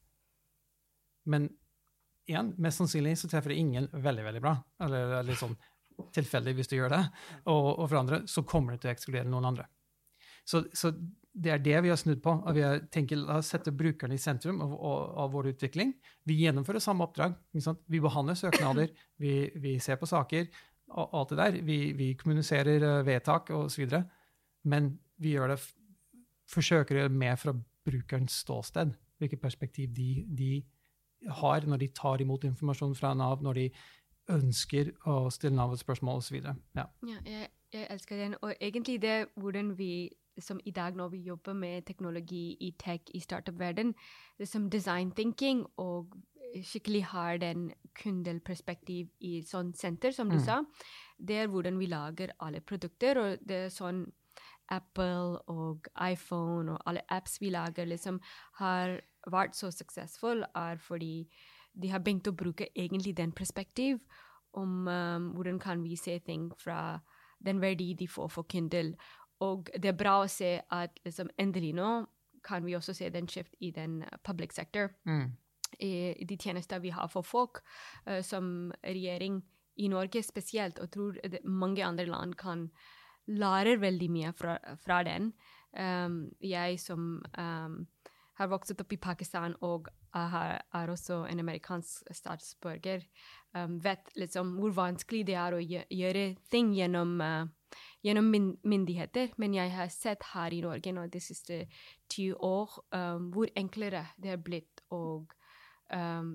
Men 1.30 1.48
igjen, 2.30 2.54
mest 2.62 2.82
sannsynlig 2.82 3.16
så 3.18 3.30
treffer 3.30 3.54
det 3.54 3.60
ingen 3.62 3.90
veldig, 3.90 4.24
veldig 4.26 4.42
bra. 4.42 4.56
Eller, 4.86 5.18
eller 5.20 5.38
sånn 5.38 5.58
tilfeldig 6.14 6.54
hvis 6.58 6.70
du 6.70 6.78
gjør 6.78 6.94
det. 6.94 7.02
Og, 7.50 7.68
og 7.74 7.84
for 7.84 8.00
andre 8.00 8.22
så 8.30 8.46
kommer 8.46 8.74
det 8.74 8.84
til 8.84 8.92
å 8.92 8.94
ekskludere 8.94 9.30
noen 9.30 9.50
andre. 9.52 9.66
Så, 10.50 10.64
så 10.74 10.92
det 11.30 11.52
er 11.54 11.62
det 11.62 11.76
vi 11.84 11.90
har 11.92 11.98
snudd 11.98 12.22
på. 12.22 12.32
og 12.32 12.54
Vi 12.56 12.62
har 12.64 12.80
tenker, 12.92 13.20
la 13.20 13.38
oss 13.38 13.52
sette 13.52 13.72
brukerne 13.72 14.16
i 14.16 14.22
sentrum 14.22 14.60
av, 14.64 14.72
av, 14.80 15.30
vår 15.32 15.52
utvikling. 15.52 15.92
Vi 16.26 16.40
gjennomfører 16.42 16.82
samme 16.82 17.06
oppdrag. 17.06 17.36
Vi 17.54 18.00
behandler 18.02 18.38
søknader, 18.38 18.90
vi, 19.20 19.34
vi 19.54 19.76
ser 19.82 20.00
på 20.00 20.08
saker, 20.10 20.48
og 20.90 21.14
alt 21.14 21.30
det 21.30 21.38
der. 21.38 21.60
Vi, 21.66 21.78
vi 21.98 22.08
kommuniserer 22.18 22.82
eh, 22.82 23.04
vedtak 23.06 23.52
osv. 23.54 23.94
Men 24.66 24.90
vi 25.22 25.36
gjør 25.36 25.54
det, 25.54 25.60
forsøker 26.50 26.96
å 26.96 27.04
gjøre 27.04 27.12
det 27.12 27.22
mer 27.22 27.38
fra 27.38 27.54
brukerens 27.86 28.42
ståsted. 28.42 28.92
Hvilket 29.22 29.42
perspektiv 29.42 29.94
de, 29.94 30.10
de 30.26 30.52
har 31.40 31.66
når 31.68 31.84
de 31.84 31.90
tar 31.94 32.22
imot 32.24 32.44
informasjon 32.48 32.96
fra 32.98 33.12
Nav, 33.14 33.44
når 33.44 33.60
de 33.60 33.68
ønsker 34.30 34.92
å 35.10 35.22
stille 35.32 35.54
Nav 35.54 35.74
et 35.74 35.82
spørsmål 35.82 36.24
osv. 36.24 36.40
Ja. 36.42 36.86
Ja, 37.06 37.18
jeg, 37.26 37.50
jeg 37.74 37.86
elsker 37.94 38.18
den. 38.18 38.34
Og 38.42 38.54
egentlig 38.58 38.98
det 39.02 39.28
hvordan 39.38 39.76
vi 39.78 40.10
som 40.40 40.60
i 40.64 40.70
dag 40.70 40.96
når 40.96 41.08
vi 41.10 41.18
jobber 41.18 41.52
med 41.54 41.86
teknologi 41.86 42.56
i 42.60 42.72
tech 42.78 43.00
i 43.14 43.20
startup-verden, 43.20 43.94
det 44.38 44.46
er 44.46 44.50
som 44.50 44.70
design 44.70 45.12
thinking 45.12 45.66
og 45.76 46.14
skikkelig 46.66 47.04
har 47.04 47.36
den 47.38 47.72
kundelperspektiv 47.94 49.08
i 49.20 49.40
sånn 49.46 49.72
senter, 49.74 50.10
som 50.12 50.28
du 50.28 50.36
Mm. 50.36 50.44
sa. 50.44 50.62
Det 51.18 51.36
er 51.36 51.46
hvordan 51.46 51.78
vi 51.78 51.86
lager 51.86 52.32
alle 52.40 52.60
produkter, 52.60 53.18
og 53.18 53.38
det 53.46 53.56
er 53.56 53.68
sånn 53.68 54.12
Apple 54.70 55.38
og 55.48 55.88
iPhone 56.00 56.72
og 56.72 56.82
alle 56.86 57.02
apps 57.08 57.40
vi 57.40 57.50
lager, 57.50 57.84
liksom 57.86 58.20
har 58.54 59.00
vært 59.26 59.54
så 59.54 59.70
suksessfulle, 59.70 60.46
er 60.54 60.76
fordi 60.76 61.28
de 61.80 61.88
har 61.88 61.98
begynt 62.00 62.28
å 62.28 62.36
bruke 62.36 62.68
egentlig 62.76 63.16
den 63.16 63.32
perspektiv 63.32 64.00
om 64.54 64.88
um, 64.88 65.32
hvordan 65.34 65.58
kan 65.60 65.82
vi 65.82 65.96
se 65.96 66.18
ting 66.18 66.50
fra 66.56 67.00
den 67.44 67.60
verdi 67.60 67.94
de 67.94 68.06
får 68.06 68.28
for 68.30 68.42
Kindle. 68.42 68.94
Og 69.40 69.70
det 69.72 69.92
er 69.92 69.98
bra 69.98 70.20
å 70.22 70.30
se 70.30 70.58
at 70.70 70.98
liksom, 71.04 71.30
endelig 71.40 71.74
nå 71.78 71.90
kan 72.44 72.64
vi 72.64 72.76
også 72.76 72.94
se 72.96 73.08
den 73.12 73.28
skift 73.28 73.56
i 73.60 73.70
den 73.70 74.02
uh, 74.02 74.18
public 74.24 74.52
sector. 74.56 74.92
Mm. 75.04 75.32
I, 75.80 76.24
de 76.26 76.36
tjenester 76.36 76.80
vi 76.82 76.90
har 76.90 77.08
for 77.08 77.22
folk, 77.22 77.62
uh, 78.08 78.20
som 78.24 78.72
regjering 78.84 79.40
i 79.80 79.88
Norge 79.88 80.22
spesielt, 80.22 80.80
og 80.80 80.90
tror 80.92 81.18
mange 81.44 81.84
andre 81.84 82.06
land 82.08 82.34
kan 82.36 82.68
lære 83.30 83.78
veldig 83.80 84.10
mye 84.10 84.32
fra, 84.36 84.58
fra 84.80 85.02
den. 85.06 85.32
Um, 85.70 86.32
jeg 86.42 86.80
som 86.82 87.22
um, 87.38 87.86
har 88.40 88.50
vokst 88.50 88.74
opp 88.80 88.92
i 88.92 88.98
Pakistan 89.00 89.54
og 89.62 89.88
er, 90.16 90.58
er 90.74 90.90
også 90.90 91.22
en 91.30 91.42
amerikansk 91.44 92.10
statsborger, 92.16 93.04
um, 93.54 93.78
vet 93.84 94.10
liksom 94.18 94.56
hvor 94.58 94.74
vanskelig 94.74 95.26
det 95.28 95.36
er 95.38 95.54
å 95.54 95.62
gjøre 95.62 96.24
ting 96.50 96.72
gjennom 96.74 97.20
uh, 97.22 97.46
gjennom 98.02 98.30
myndigheter, 98.64 99.34
men 99.36 99.54
jeg 99.54 99.72
har 99.74 99.90
sett 99.92 100.24
her 100.32 100.54
i 100.56 100.62
Norge 100.64 100.92
nå 100.96 101.06
de 101.12 101.20
siste 101.20 101.64
ti 102.10 102.30
år 102.32 102.78
um, 102.96 103.28
hvor 103.34 103.50
enklere 103.58 104.06
det 104.16 104.32
er 104.34 104.40
blitt 104.40 104.80
å 104.94 105.02
um, 105.92 106.32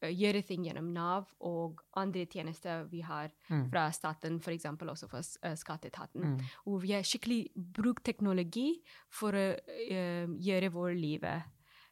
gjøre 0.00 0.42
ting 0.48 0.64
gjennom 0.64 0.92
Nav 0.94 1.28
og 1.44 1.80
andre 2.00 2.26
tjenester 2.28 2.86
vi 2.92 3.02
har 3.04 3.32
mm. 3.48 3.66
fra 3.72 3.88
staten, 3.96 4.38
f.eks. 4.40 4.68
også 4.68 5.08
fra 5.10 5.20
uh, 5.20 5.56
skatteetaten. 5.56 6.36
Mm. 6.36 6.38
Hvor 6.64 6.84
vi 6.84 6.94
har 6.96 7.04
skikkelig 7.06 7.42
brukt 7.56 8.04
teknologi 8.04 8.70
for 9.08 9.36
å 9.36 9.46
uh, 9.56 10.38
gjøre 10.40 10.72
vårt 10.76 11.00
liv 11.00 11.26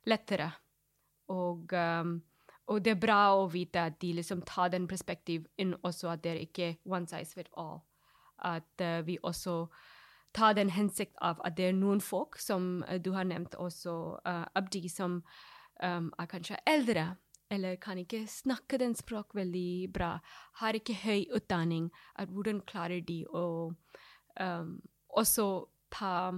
lettere. 0.09 0.53
Og, 1.33 1.73
um, 1.73 2.17
og, 2.69 2.81
det 2.85 2.95
er 2.95 3.01
bra 3.01 3.21
å 3.37 3.49
vite 3.53 3.89
at 3.91 4.01
de 4.01 4.15
liksom 4.21 4.45
tar 4.49 4.73
den 4.73 4.89
perspektiv 4.89 5.49
inn 5.61 5.75
også, 5.83 6.13
at 6.13 6.25
det 6.25 6.33
er 6.33 6.45
ikke 6.45 6.75
one 6.89 7.09
size 7.09 7.37
fit 7.37 7.53
all 7.57 7.83
at 8.45 8.83
uh, 8.83 9.07
vi 9.07 9.19
også 9.23 9.67
tar 10.37 10.55
den 10.59 10.71
hensikt 10.71 11.17
av 11.25 11.41
at 11.45 11.57
det 11.57 11.71
er 11.71 11.77
noen 11.77 12.01
folk, 12.05 12.39
som 12.41 12.85
uh, 12.89 12.99
du 13.01 13.13
har 13.17 13.27
nevnt 13.29 13.57
også, 13.59 13.95
uh, 14.27 14.45
Abdi, 14.59 14.89
som 14.93 15.23
um, 15.83 16.11
er 16.19 16.31
kanskje 16.31 16.61
eldre, 16.67 17.09
eller 17.51 17.79
kan 17.81 17.99
ikke 17.99 18.27
snakke 18.29 18.79
den 18.79 18.95
språk 18.95 19.35
veldig 19.35 19.89
bra, 19.93 20.19
har 20.61 20.77
ikke 20.77 20.99
høy 21.05 21.25
utdanning, 21.35 21.89
at 22.17 22.29
hvordan 22.29 22.61
klarer 22.69 23.01
de 23.01 23.23
å 23.33 23.73
um, 24.41 24.75
også 25.09 25.49
ta, 25.91 26.35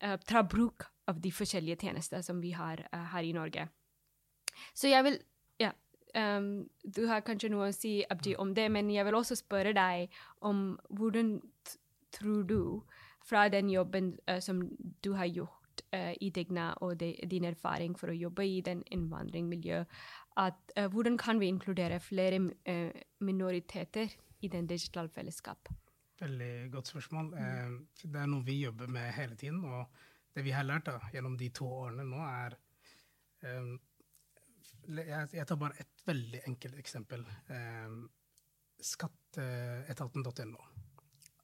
ta, 0.00 0.42
bruk 0.48 0.88
av 1.10 1.20
de 1.20 1.32
forskjellige 1.34 1.82
tjenester 1.84 2.24
som 2.24 2.40
vi 2.40 2.54
har 2.56 2.80
her 3.12 3.26
i 3.26 3.34
Norge. 3.36 3.66
Så 4.72 4.88
jeg 4.88 5.04
vil 5.04 5.18
um, 6.14 6.68
du 6.96 7.04
har 7.10 7.24
kanskje 7.26 7.50
noe 7.52 7.70
å 7.70 7.76
si, 7.76 8.00
Abdi, 8.10 8.34
om 8.38 8.54
det, 8.54 8.68
men 8.72 8.90
jeg 8.92 9.06
vil 9.06 9.18
også 9.18 9.38
spørre 9.38 9.74
deg 9.76 10.20
om 10.46 10.78
hvordan 10.88 11.38
tror 12.14 12.42
du, 12.48 12.60
fra 13.24 13.48
den 13.52 13.70
jobben 13.70 14.14
uh, 14.30 14.40
som 14.40 14.62
du 15.04 15.12
har 15.14 15.28
gjort 15.30 15.84
uh, 15.94 16.12
i 16.20 16.30
Digna, 16.34 16.72
og 16.80 16.98
de, 17.00 17.12
din 17.30 17.46
erfaring 17.46 17.94
for 17.98 18.10
å 18.10 18.16
jobbe 18.16 18.46
i 18.46 18.60
den 18.66 18.82
innvandringsmiljøet, 18.90 20.00
at 20.40 20.74
uh, 20.78 20.88
hvordan 20.90 21.18
kan 21.20 21.40
vi 21.40 21.50
inkludere 21.50 22.00
flere 22.00 22.40
minoriteter 23.20 24.10
i 24.40 24.48
den 24.48 24.66
digitale 24.66 25.12
fellesskap? 25.12 25.68
Veldig 26.20 26.70
godt 26.72 26.88
spørsmål. 26.92 27.30
Mm. 27.32 27.76
det 28.02 28.20
er 28.20 28.28
noe 28.28 28.44
vi 28.44 28.60
jobber 28.60 28.90
med 28.92 29.12
hele 29.16 29.36
tiden. 29.40 29.62
Og 29.64 29.86
det 30.34 30.44
vi 30.44 30.52
har 30.52 30.66
lært 30.66 30.88
da, 30.88 30.98
gjennom 31.12 31.36
de 31.40 31.48
to 31.54 31.68
årene 31.68 32.04
nå, 32.04 32.20
er 32.20 32.56
um, 33.56 33.78
jeg, 34.98 35.46
tar 35.46 35.58
bare 35.60 35.78
et 35.80 36.04
veldig 36.06 36.42
enkelt 36.50 36.78
eksempel. 36.80 37.24
Eh, 37.52 37.96
Skatteetaten.no. 38.80 40.68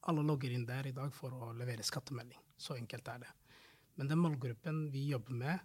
Alle 0.08 0.22
logger 0.24 0.54
inn 0.54 0.66
der 0.66 0.88
i 0.88 0.94
dag 0.96 1.12
for 1.14 1.34
å 1.34 1.52
levere 1.56 1.84
skattemelding. 1.84 2.40
Så 2.56 2.76
enkelt 2.78 3.08
er 3.12 3.24
det. 3.26 3.32
Men 3.96 4.10
den 4.10 4.20
målgruppen 4.20 4.86
vi 4.92 5.06
jobber 5.10 5.36
med, 5.36 5.60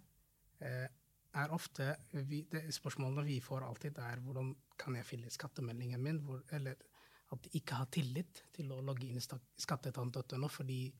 eh, 0.60 0.88
er 1.32 1.52
ofte 1.52 1.94
vi, 2.12 2.42
Spørsmålene 2.70 3.24
vi 3.24 3.40
får 3.40 3.64
alltid, 3.64 3.98
er 3.98 4.20
hvordan 4.20 4.54
kan 4.76 4.96
jeg 4.96 5.08
fylle 5.08 5.30
skattemeldingen 5.32 6.02
min? 6.02 6.20
Hvor, 6.26 6.42
eller 6.52 6.76
at 7.32 7.42
de 7.42 7.54
ikke 7.56 7.78
har 7.80 7.88
tillit 7.92 8.42
til 8.52 8.72
å 8.72 8.82
logge 8.84 9.08
inn 9.08 9.16
i 9.16 9.24
skatteetaten.no. 9.24 10.48
fordi 10.48 10.92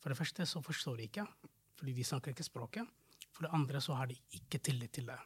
For 0.00 0.12
det 0.12 0.18
første 0.18 0.46
så 0.48 0.62
forstår 0.64 0.96
de 0.96 1.08
ikke, 1.08 1.26
fordi 1.76 1.92
de 1.92 2.04
snakker 2.04 2.32
ikke 2.32 2.44
språket. 2.44 2.88
For 3.32 3.44
det 3.44 3.54
andre 3.56 3.80
så 3.80 3.96
har 3.96 4.08
de 4.10 4.16
ikke 4.36 4.58
tillit 4.58 4.92
til 4.92 5.06
det. 5.06 5.18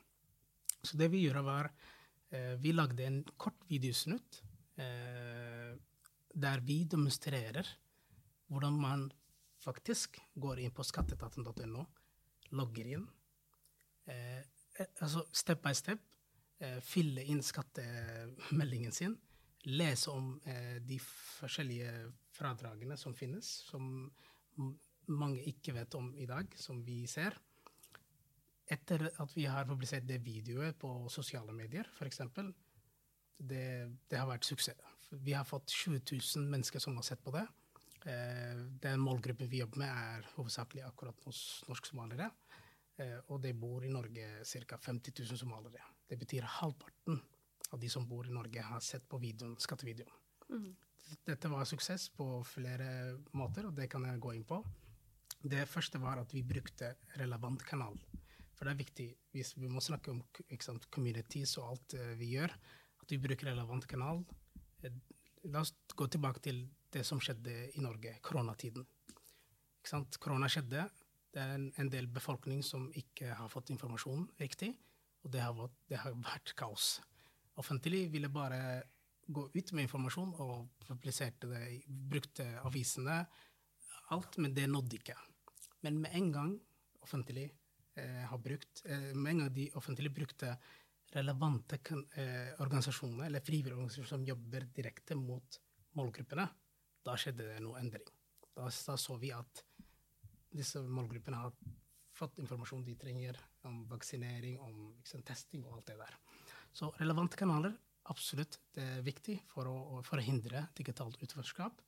Så 0.84 0.98
det 1.00 1.08
vi 1.12 1.24
gjorde, 1.24 1.44
var 1.46 1.70
eh, 2.30 2.54
Vi 2.60 2.72
lagde 2.72 3.06
en 3.06 3.22
kort 3.40 3.64
videosnutt 3.70 4.42
eh, 4.76 5.74
der 6.34 6.62
vi 6.66 6.82
demonstrerer 6.90 7.68
hvordan 8.50 8.78
man 8.78 9.04
faktisk 9.64 10.18
går 10.34 10.60
inn 10.64 10.74
på 10.74 10.84
skatteetaten.no, 10.84 11.84
logger 12.58 12.90
inn, 12.96 13.06
eh, 14.10 14.42
eh, 14.42 14.90
altså 15.00 15.24
step 15.32 15.62
by 15.64 15.72
step, 15.74 16.02
eh, 16.60 16.80
fylle 16.84 17.24
inn 17.24 17.42
skattemeldingen 17.42 18.92
sin, 18.92 19.16
lese 19.64 20.12
om 20.12 20.34
eh, 20.44 20.76
de 20.84 20.98
forskjellige 21.00 21.92
fradragene 22.34 22.98
som 23.00 23.14
finnes, 23.16 23.48
som 23.70 24.10
mange 25.08 25.42
ikke 25.48 25.74
vet 25.76 25.94
om 25.96 26.12
i 26.16 26.26
dag, 26.28 26.52
som 26.60 26.82
vi 26.84 27.04
ser 27.10 27.36
etter 28.70 29.08
at 29.20 29.34
vi 29.36 29.44
har 29.50 29.66
publisert 29.68 30.06
det 30.08 30.20
videoet 30.24 30.78
på 30.80 30.90
sosiale 31.12 31.52
medier, 31.52 31.88
f.eks., 31.98 32.22
det, 33.44 33.66
det 34.08 34.18
har 34.18 34.28
vært 34.30 34.46
suksess. 34.46 34.78
Vi 35.24 35.34
har 35.34 35.44
fått 35.46 35.70
20 35.70 36.00
000 36.06 36.48
mennesker 36.50 36.82
som 36.82 36.96
har 36.96 37.06
sett 37.06 37.22
på 37.24 37.34
det. 37.34 37.44
Eh, 38.08 38.56
den 38.82 39.02
målgruppen 39.02 39.50
vi 39.50 39.60
jobber 39.60 39.82
med, 39.82 39.90
er 39.90 40.30
hovedsakelig 40.36 40.84
akkurat 40.86 41.20
hos 41.26 41.64
norsk-somaliere. 41.68 42.30
Eh, 43.00 43.18
og 43.28 43.42
det 43.42 43.54
bor 43.58 43.84
i 43.84 43.92
Norge 43.92 44.44
ca. 44.44 44.78
50 44.78 45.14
000 45.20 45.40
somaliere. 45.40 45.82
Det 46.08 46.18
betyr 46.20 46.46
halvparten 46.60 47.20
av 47.72 47.80
de 47.80 47.90
som 47.90 48.06
bor 48.08 48.26
i 48.26 48.34
Norge, 48.34 48.62
har 48.62 48.80
sett 48.84 49.06
på 49.08 49.18
videoen, 49.18 49.56
skattevideoen. 49.58 50.12
Mm. 50.52 50.72
Dette 51.26 51.50
var 51.52 51.66
suksess 51.68 52.08
på 52.16 52.26
flere 52.48 52.88
måter, 53.36 53.68
og 53.68 53.76
det 53.76 53.88
kan 53.92 54.04
jeg 54.06 54.20
gå 54.22 54.34
inn 54.36 54.46
på. 54.48 54.60
Det 55.44 55.66
første 55.68 56.00
var 56.00 56.20
at 56.22 56.32
vi 56.32 56.44
brukte 56.46 56.94
relevant 57.20 57.64
kanal. 57.66 57.98
For 58.54 58.66
det 58.66 58.74
er 58.74 58.80
viktig, 58.80 59.08
hvis 59.34 59.54
vi 59.58 59.68
må 59.70 59.82
snakke 59.82 60.12
om 60.12 60.22
sant, 60.62 60.86
communities 60.94 61.56
og 61.58 61.74
alt 61.74 61.96
uh, 61.98 62.12
vi 62.18 62.34
gjør, 62.36 62.54
at 63.02 63.14
vi 63.14 63.20
bruker 63.22 63.50
relevant 63.50 63.86
kanal. 63.90 64.22
Uh, 64.84 64.90
la 65.50 65.64
oss 65.64 65.74
gå 65.94 66.06
tilbake 66.08 66.42
til 66.44 66.64
det 66.94 67.02
som 67.06 67.20
skjedde 67.22 67.54
i 67.74 67.82
Norge, 67.82 68.16
koronatiden. 68.24 68.86
Korona 70.22 70.48
skjedde. 70.48 70.86
Det 71.34 71.42
er 71.42 71.56
en, 71.56 71.66
en, 71.82 71.90
del 71.90 72.06
befolkning 72.08 72.62
som 72.64 72.86
ikke 72.96 73.34
har 73.34 73.50
fått 73.52 73.72
informasjon 73.74 74.28
riktig, 74.40 74.70
og 75.24 75.32
det 75.34 75.42
har, 75.42 75.54
vært, 75.58 75.74
det 75.90 75.98
har 76.00 76.14
vært 76.14 76.54
kaos. 76.56 77.00
Offentlig 77.60 78.06
ville 78.12 78.30
bare 78.32 78.84
gå 79.26 79.48
ut 79.54 79.72
med 79.72 79.86
informasjon 79.86 80.34
og 80.44 80.86
publiserte 80.86 81.50
det, 81.50 81.64
brukte 81.88 82.46
avisene, 82.62 83.24
alt, 84.14 84.38
men 84.38 84.54
det 84.54 84.68
nådde 84.70 85.00
ikke. 85.00 85.16
Men 85.84 86.00
med 86.04 86.16
en 86.16 86.30
gang 86.32 86.54
offentlig 87.04 87.48
eh, 87.50 87.63
har 88.02 88.38
brukt 88.42 88.82
eh, 88.84 89.12
Med 89.14 89.30
en 89.30 89.38
gang 89.44 89.52
de 89.54 89.68
offentlig 89.78 90.10
brukte 90.14 90.56
relevante 91.14 91.78
eh, 92.18 92.60
organisasjoner, 92.60 93.26
eller 93.26 93.40
frivillige 93.40 93.76
organisasjoner 93.76 94.08
som 94.08 94.24
jobber 94.26 94.66
direkte 94.74 95.14
mot 95.14 95.60
målgruppene, 95.94 96.46
da 97.06 97.14
skjedde 97.20 97.46
det 97.52 97.62
noe 97.62 97.78
endring. 97.78 98.06
Da, 98.54 98.66
da 98.66 98.96
så 98.98 99.16
vi 99.20 99.30
at 99.34 99.62
disse 100.54 100.82
målgruppene 100.82 101.38
har 101.38 101.54
fått 102.14 102.38
informasjon 102.42 102.84
de 102.86 102.96
trenger 102.98 103.38
om 103.68 103.84
vaksinering, 103.90 104.58
om 104.62 104.90
liksom, 104.98 105.22
testing 105.26 105.64
og 105.66 105.78
alt 105.78 105.92
det 105.92 105.98
der. 106.02 106.16
Så 106.74 106.90
relevante 106.98 107.38
kanaler, 107.38 107.74
absolutt, 108.10 108.58
det 108.74 108.82
er 108.96 109.06
viktig 109.06 109.38
for 109.50 109.70
å, 109.70 109.76
for 110.06 110.18
å 110.18 110.26
hindre 110.26 110.66
digitalt 110.74 111.20
utenforskap. 111.22 111.78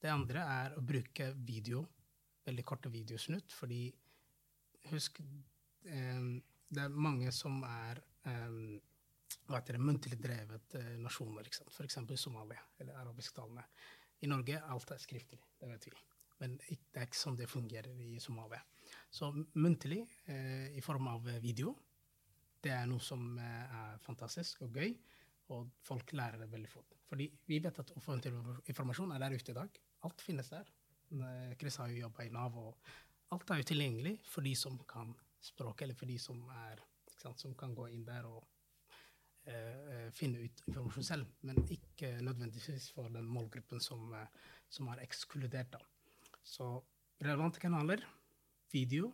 Det 0.00 0.12
andre 0.12 0.44
er 0.44 0.76
å 0.76 0.84
bruke 0.84 1.32
video, 1.36 1.84
veldig 2.44 2.64
korte 2.68 2.92
videosnutt, 2.92 3.52
fordi 3.52 3.86
husk 4.90 5.20
um, 5.20 6.40
Det 6.70 6.84
er 6.84 6.94
mange 6.94 7.32
som 7.34 7.60
er 7.66 8.00
um, 8.26 8.78
hva 9.50 9.58
heter 9.58 9.80
muntlig 9.82 10.18
drevet 10.22 10.76
uh, 10.78 10.94
nasjoner, 11.02 11.48
f.eks. 11.48 11.98
Somalia 12.16 12.62
eller 12.78 13.00
arabisktalende. 13.02 13.64
I 14.20 14.30
Norge 14.30 14.60
alt 14.70 14.94
er 14.94 15.02
skriftlig, 15.02 15.40
det 15.60 15.68
vet 15.70 15.86
vi. 15.88 15.94
Men 16.40 16.56
det 16.60 16.96
er 16.96 17.06
ikke 17.08 17.20
sånn 17.20 17.36
det 17.36 17.48
fungerer 17.50 18.00
i 18.00 18.18
Somalia. 18.22 18.60
Så 19.12 19.28
muntlig 19.60 20.00
i 20.74 20.80
form 20.82 21.08
av 21.12 21.26
video, 21.42 21.74
det 22.64 22.72
er 22.74 22.86
noe 22.88 23.02
som 23.04 23.36
er 23.38 23.98
fantastisk 24.04 24.64
og 24.66 24.76
gøy. 24.76 24.94
Og 25.50 25.70
folk 25.84 26.12
lærer 26.14 26.38
det 26.40 26.50
veldig 26.52 26.70
fort. 26.70 26.96
Fordi 27.10 27.26
vi 27.48 27.58
vet 27.62 27.78
at 27.82 27.92
offentlig 27.98 28.32
informasjon 28.70 29.12
er 29.14 29.22
der 29.24 29.34
ute 29.34 29.52
i 29.52 29.56
dag. 29.56 29.80
Alt 30.06 30.22
finnes 30.22 30.50
der. 30.52 30.68
Chris 31.58 31.78
har 31.80 31.90
jo 31.90 32.04
jobba 32.04 32.24
i 32.24 32.32
Nav 32.34 32.58
og 32.60 32.92
alt 33.34 33.50
er 33.50 33.60
jo 33.60 33.68
tilgjengelig 33.70 34.16
for 34.26 34.46
de 34.46 34.54
som 34.58 34.78
kan 34.90 35.12
språket, 35.40 35.84
eller 35.86 35.98
for 35.98 36.10
de 36.10 36.18
som, 36.20 36.40
er, 36.66 36.80
sant, 37.16 37.38
som 37.40 37.54
kan 37.58 37.74
gå 37.74 37.86
inn 37.94 38.02
der 38.04 38.26
og 38.28 38.42
eh, 39.48 40.08
finne 40.16 40.42
ut 40.42 40.64
informasjon 40.66 41.06
selv, 41.06 41.28
men 41.46 41.62
ikke 41.70 42.16
nødvendigvis 42.24 42.90
for 42.94 43.10
den 43.12 43.28
målgruppen 43.30 43.82
som, 43.82 44.12
eh, 44.18 44.26
som 44.68 44.90
er 44.92 45.04
ekskludert. 45.04 45.76
Da. 45.76 45.80
Så 46.42 46.72
relevante 47.22 47.62
kanaler, 47.62 48.02
video 48.72 49.12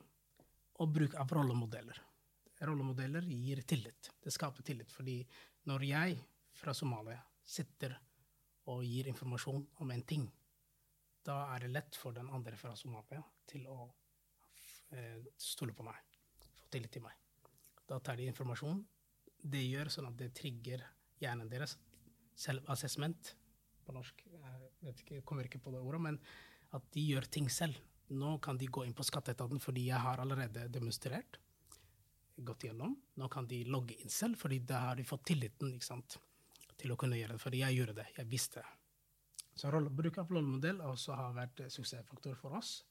og 0.81 0.93
bruk 0.93 1.17
av 1.21 1.33
rollemodeller. 1.33 2.01
Rollemodeller 2.67 3.25
gir 3.29 3.61
tillit. 3.69 4.11
Det 4.23 4.33
skaper 4.33 4.65
tillit, 4.65 4.93
fordi 4.93 5.21
når 5.69 5.85
jeg 5.85 6.19
fra 6.57 6.73
Somalia 6.75 7.21
sitter 7.45 7.93
og 8.73 8.83
gir 8.85 9.09
informasjon 9.13 9.63
om 9.85 9.93
en 9.93 10.05
ting, 10.09 10.25
da 11.27 11.43
er 11.53 11.67
det 11.67 11.73
lett 11.75 11.99
for 11.99 12.17
den 12.17 12.31
andre 12.33 12.57
fra 12.59 12.73
Somalia 12.79 13.21
til 13.51 13.67
å 13.71 13.85
eh, 14.93 15.23
stole 15.41 15.75
på 15.77 15.87
meg, 15.87 15.99
få 16.61 16.69
tillit 16.73 16.93
til 16.95 17.05
meg. 17.05 17.17
Da 17.87 17.99
tar 18.03 18.19
de 18.19 18.27
informasjon. 18.31 18.83
Det 19.47 19.63
gjør 19.63 19.91
sånn 19.93 20.09
at 20.11 20.17
det 20.19 20.33
trigger 20.37 20.83
hjernen 21.23 21.51
deres. 21.51 21.77
Selvassessment 22.37 23.35
på 23.87 23.95
norsk. 23.97 24.25
Jeg 24.83 24.95
ikke, 24.95 25.23
kommer 25.27 25.47
ikke 25.47 25.63
på 25.63 25.73
det 25.75 25.83
ordet, 25.83 26.03
men 26.09 26.19
at 26.77 26.87
de 26.95 27.05
gjør 27.13 27.29
ting 27.33 27.51
selv. 27.53 27.79
Nå 28.15 28.37
kan 28.43 28.59
de 28.59 28.69
gå 28.71 28.85
inn 28.87 28.95
på 28.95 29.07
skatteetaten 29.07 29.63
fordi 29.63 29.89
jeg 29.89 29.99
har 30.03 30.21
allerede 30.23 30.69
demonstrert, 30.71 31.41
gått 32.37 32.67
gjennom. 32.67 32.95
Nå 33.17 33.29
kan 33.33 33.47
de 33.49 33.63
logge 33.67 33.97
inn 34.03 34.13
selv, 34.13 34.39
fordi 34.39 34.61
da 34.67 34.83
har 34.89 34.99
de 34.99 35.07
fått 35.07 35.25
tilliten 35.31 35.73
ikke 35.75 35.89
sant, 35.89 36.19
til 36.77 36.93
å 36.93 36.99
kunne 37.01 37.19
gjøre 37.19 37.39
det. 37.39 37.43
Fordi 37.43 37.63
jeg 37.63 37.79
gjorde 37.79 37.97
det, 38.03 38.11
jeg 38.19 38.31
visste. 38.31 38.65
Så 39.57 39.71
bruk 39.73 40.19
av 40.21 40.31
rollemodell 40.31 40.83
også 40.85 41.17
har 41.17 41.33
vært 41.37 41.65
suksessfaktor 41.73 42.37
for 42.37 42.59
oss. 42.59 42.83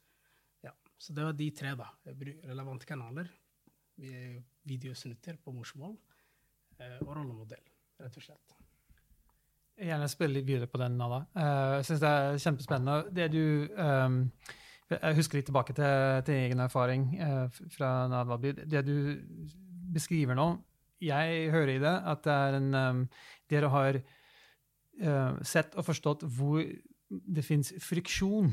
Så 0.98 1.14
det 1.14 1.26
var 1.26 1.36
de 1.36 1.50
tre, 1.52 1.74
da. 1.78 1.90
Relevante 2.48 2.88
kanaler, 2.88 3.28
videosnutter 4.66 5.38
på 5.44 5.54
morsmål 5.56 5.96
eh, 6.80 7.00
og 7.02 7.16
rollemodell, 7.16 7.64
rett 8.02 8.20
og 8.20 8.26
slett. 8.26 8.56
Jeg 9.76 9.90
gjerne 9.92 10.08
spille 10.12 10.38
litt 10.38 10.48
videre 10.48 10.72
på 10.72 10.80
den, 10.80 10.96
Nada. 11.00 11.26
Uh, 11.36 11.78
jeg 11.78 11.88
syns 11.90 12.04
det 12.04 12.12
er 12.12 12.38
kjempespennende. 12.46 13.16
Det 13.16 13.26
du 13.34 13.42
um, 13.76 14.22
Jeg 14.92 15.18
husker 15.18 15.40
litt 15.40 15.50
tilbake 15.50 15.76
til, 15.76 16.22
til 16.28 16.40
egen 16.46 16.64
erfaring 16.64 17.10
uh, 17.20 17.60
fra 17.74 17.92
Nadvabi. 18.12 18.54
Det 18.64 18.86
du 18.88 18.96
beskriver 19.96 20.38
nå, 20.40 20.48
jeg 21.04 21.50
hører 21.52 21.74
i 21.74 21.82
det 21.84 21.96
at 22.08 22.24
det 22.24 22.38
en 22.60 22.70
um, 22.74 23.08
Dere 23.52 23.70
har 23.70 24.00
sett 25.46 25.74
og 25.76 25.84
forstått 25.84 26.22
hvor 26.38 26.62
det 27.12 27.44
fins 27.44 27.74
friksjon 27.84 28.48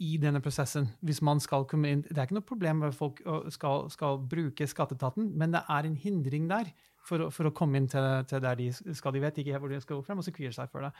i 0.00 0.16
denne 0.20 0.40
prosessen. 0.40 0.88
hvis 1.00 1.22
man 1.22 1.40
skal 1.40 1.66
komme 1.68 1.90
inn. 1.90 2.02
Det 2.02 2.18
er 2.18 2.28
ikke 2.28 2.38
noe 2.38 2.46
problem 2.46 2.84
med 2.84 2.94
folk 2.96 3.20
skal, 3.52 3.90
skal 3.92 4.20
bruke 4.30 4.66
skatteetaten, 4.66 5.32
men 5.36 5.52
det 5.52 5.60
er 5.68 5.86
en 5.86 5.96
hindring 5.96 6.48
der 6.50 6.72
for, 7.06 7.26
for, 7.34 7.48
å 7.48 7.54
komme 7.56 7.80
inn 7.80 7.88
til, 7.90 8.04
til, 8.28 8.42
der 8.44 8.58
de 8.58 8.68
skal. 8.72 9.14
De 9.14 9.22
vet 9.22 9.40
ikke 9.42 9.60
hvor 9.60 9.72
de 9.72 9.80
skal 9.82 9.98
gå 9.98 10.06
frem, 10.06 10.20
og 10.20 10.26
så 10.26 10.34
kvier 10.34 10.54
seg 10.54 10.70
for 10.72 10.86
det. 10.86 10.92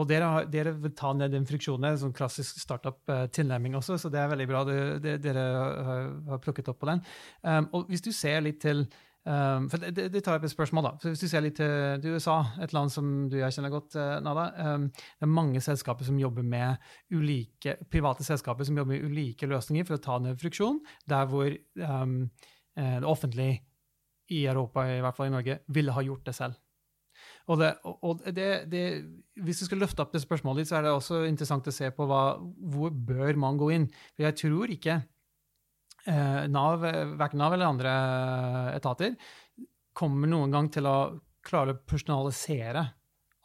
Og 0.00 0.08
dere, 0.10 0.30
dere 0.50 0.74
vil 0.78 0.94
ta 0.98 1.12
ned 1.16 1.34
den 1.34 1.46
friksjonen, 1.48 1.98
sånn 2.00 2.16
klassisk 2.16 2.60
startup-tilnærming 2.62 3.76
også, 3.78 3.98
så 4.00 4.12
det 4.12 4.22
er 4.22 4.32
veldig 4.32 4.48
bra. 4.50 4.64
Det, 4.68 4.80
det, 5.04 5.16
dere 5.26 5.46
har, 5.90 6.42
plukket 6.42 6.70
opp 6.72 6.80
på 6.82 6.90
den. 6.90 7.04
Um, 7.42 7.70
og 7.76 7.90
hvis 7.90 8.04
du 8.06 8.12
ser 8.14 8.42
litt 8.46 8.60
til 8.62 8.86
Um, 9.20 9.66
for 9.68 9.82
det, 9.82 10.06
det, 10.14 10.22
tar 10.24 10.38
opp 10.38 10.46
et 10.48 10.52
spørsmål, 10.52 10.86
da. 10.86 10.92
For 11.02 11.12
hvis 11.12 11.24
du 11.24 11.28
ser 11.28 11.44
litt 11.44 11.58
til 11.60 12.14
USA, 12.14 12.38
et 12.64 12.72
land 12.72 12.92
som 12.92 13.10
du 13.28 13.36
og 13.36 13.42
jeg 13.42 13.58
kjenner 13.58 13.74
godt, 13.74 13.96
uh, 14.00 14.16
Nada. 14.24 14.46
Um, 14.64 14.86
det 14.90 15.26
er 15.26 15.32
mange 15.32 15.60
selskaper 15.64 16.08
som 16.08 16.20
jobber 16.20 16.46
med 16.46 16.80
ulike, 17.12 17.76
private 17.92 18.24
selskaper 18.26 18.68
som 18.68 18.80
jobber 18.80 18.96
med 18.96 19.04
ulike 19.04 19.48
løsninger 19.50 19.88
for 19.88 19.98
å 19.98 20.04
ta 20.04 20.16
ned 20.24 20.40
friksjon, 20.40 20.80
der 21.10 21.28
hvor 21.30 21.52
um, 21.84 22.22
det 22.80 23.04
offentlige 23.04 23.60
i 24.32 24.44
Europa, 24.46 24.86
i 24.88 25.00
hvert 25.02 25.16
fall 25.16 25.28
i 25.28 25.34
Norge, 25.34 25.58
ville 25.74 25.92
ha 25.92 26.04
gjort 26.06 26.28
det 26.28 26.34
selv. 26.36 26.58
Og, 27.50 27.58
det, 27.58 27.70
og 27.84 28.20
det, 28.36 28.48
det, 28.70 28.82
hvis 29.42 29.62
du 29.62 29.66
skal 29.66 29.82
løfte 29.82 30.04
opp 30.04 30.12
det 30.14 30.22
spørsmålet 30.22 30.62
litt, 30.62 30.70
så 30.70 30.78
er 30.78 30.86
det 30.86 30.92
også 30.94 31.24
interessant 31.28 31.66
å 31.66 31.74
se 31.74 31.90
på 31.94 32.06
hva, 32.08 32.22
hvor 32.72 32.94
bør 32.94 33.40
man 33.42 33.58
gå 33.60 33.72
inn. 33.74 33.88
For 34.14 34.28
jeg 34.28 34.38
tror 34.38 34.72
ikke 34.72 34.96
eh, 35.00 35.08
Nav, 36.06 36.84
verken 37.20 37.42
Nav 37.42 37.54
eller 37.54 37.68
andre 37.68 37.92
etater 38.76 39.16
kommer 39.96 40.30
noen 40.30 40.54
gang 40.54 40.70
til 40.72 40.88
å 40.88 40.96
klare 41.44 41.74
å 41.74 41.82
personalisere 41.88 42.86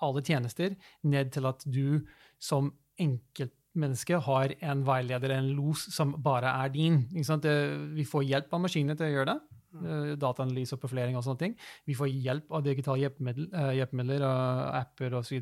alle 0.03 0.23
tjenester 0.25 0.75
ned 1.07 1.31
til 1.35 1.47
at 1.49 1.63
du 1.67 2.05
som 2.41 2.71
enkeltmenneske 3.01 4.19
har 4.27 4.55
en 4.63 4.83
veileder, 4.87 5.35
en 5.35 5.51
los, 5.57 5.87
som 5.95 6.15
bare 6.23 6.51
er 6.63 6.71
din. 6.73 7.05
vi 7.11 8.05
får 8.05 8.23
hjelp 8.23 8.53
av 8.53 8.61
maskinene 8.61 8.95
til 8.95 9.07
å 9.07 9.13
gjøre 9.15 9.33
det. 9.33 9.39
Eh, 9.75 10.11
dataanalyse 10.19 10.75
og 10.75 10.81
profilering 10.83 11.17
og 11.19 11.25
sånne 11.25 11.41
ting. 11.41 11.55
Vi 11.87 11.95
får 11.97 12.07
hjelp 12.07 12.51
av 12.55 12.63
digitale 12.63 13.09
hjelpemidler 13.09 14.23
og 14.23 14.79
apper 14.79 15.17
osv. 15.19 15.41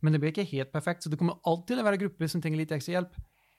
Men 0.00 0.12
det 0.12 0.20
blir 0.22 0.34
ikke 0.34 0.50
helt 0.52 0.72
perfekt, 0.74 1.02
så 1.02 1.10
det 1.10 1.18
kommer 1.18 1.40
alltid 1.42 1.74
til 1.74 1.82
å 1.82 1.86
være 1.88 2.02
grupper 2.04 2.30
som 2.30 2.42
trenger 2.42 2.62
litt 2.62 2.74
ekstra 2.74 3.00
hjelp. 3.00 3.18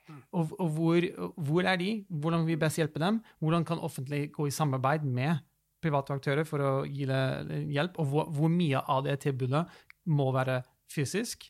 Mm. 0.10 0.20
Og, 0.36 0.54
og 0.60 0.70
hvor, 0.76 1.08
hvor, 1.38 1.70
er 1.70 1.80
de? 1.80 1.89
Hvordan 2.10 2.44
vil 2.44 2.56
vi 2.56 2.62
best 2.66 2.80
hjelpe 2.82 3.02
dem? 3.02 3.22
Hvordan 3.39 3.66
kan 3.68 3.80
offentlig 3.80 4.28
gå 4.36 4.48
i 4.50 4.54
samarbeid 4.54 5.06
med 5.08 5.44
private 5.84 6.16
aktører 6.16 6.48
for 6.48 6.63
å 6.63 6.72
gi 6.88 7.08
hjelp? 7.08 8.00
Og 8.02 8.12
hvor, 8.12 8.30
hvor 8.34 8.52
mye 8.52 8.84
av 8.84 9.04
det 9.08 9.20
tilbudet 9.24 9.66
må 10.12 10.30
være 10.36 10.62
fysisk, 10.92 11.48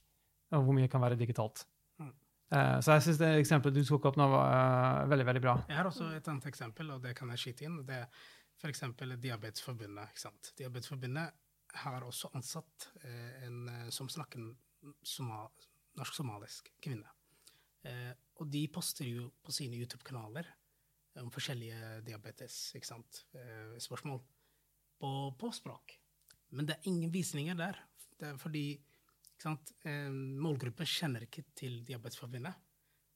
og 0.53 0.67
hvor 0.67 0.77
mye 0.77 0.91
kan 0.91 1.01
være 1.01 1.17
digitalt? 1.19 1.65
Uh, 2.53 2.77
så 2.85 2.99
jeg 2.99 3.07
syns 3.07 3.17
det 3.17 3.31
eksempelet 3.39 3.79
du 3.79 3.87
tok 3.87 4.03
opp 4.11 4.17
nå, 4.19 4.27
var 4.29 4.51
uh, 4.53 5.09
veldig 5.09 5.25
veldig 5.25 5.41
bra. 5.41 5.55
Jeg 5.71 5.79
har 5.79 5.87
også 5.89 6.11
et 6.13 6.27
annet 6.29 6.45
eksempel, 6.51 6.91
og 6.93 7.01
det 7.01 7.15
kan 7.17 7.31
jeg 7.33 7.41
skyte 7.41 7.65
inn. 7.65 7.79
Det 7.87 8.03
er 8.03 8.27
F.eks. 8.61 8.83
Diabetesforbundet. 9.23 10.25
Diabetesforbundet 10.59 11.33
har 11.73 12.05
også 12.05 12.29
ansatt 12.37 12.89
eh, 13.01 13.47
en 13.47 13.67
eh, 13.69 13.87
som 13.89 14.09
snakker 14.09 14.45
somal, 15.03 15.49
norsk-somalisk 15.97 16.69
kvinne. 16.83 17.09
Eh, 18.33 18.41
og 18.41 18.49
de 18.49 18.67
poster 18.67 19.07
jo 19.07 19.29
på 19.43 19.53
sine 19.53 19.77
YouTube-kanaler 19.77 20.47
om 21.21 21.29
forskjellige 21.31 22.01
diabetes, 22.07 22.73
ikke 22.75 22.89
sant, 22.89 23.25
eh, 23.37 23.77
på, 24.99 25.11
på, 25.37 25.51
språk. 25.53 25.99
Men 26.49 26.65
det 26.65 26.75
er 26.75 26.89
ingen 26.89 27.11
visninger 27.11 27.55
der. 27.55 27.77
Det 28.17 28.27
er 28.31 28.37
fordi 28.37 28.81
sant, 29.37 29.73
eh, 29.85 30.09
målgruppen 30.09 30.85
kjenner 30.85 31.23
ikke 31.25 31.43
til 31.55 31.83
Diabetesforbundet. 31.85 32.53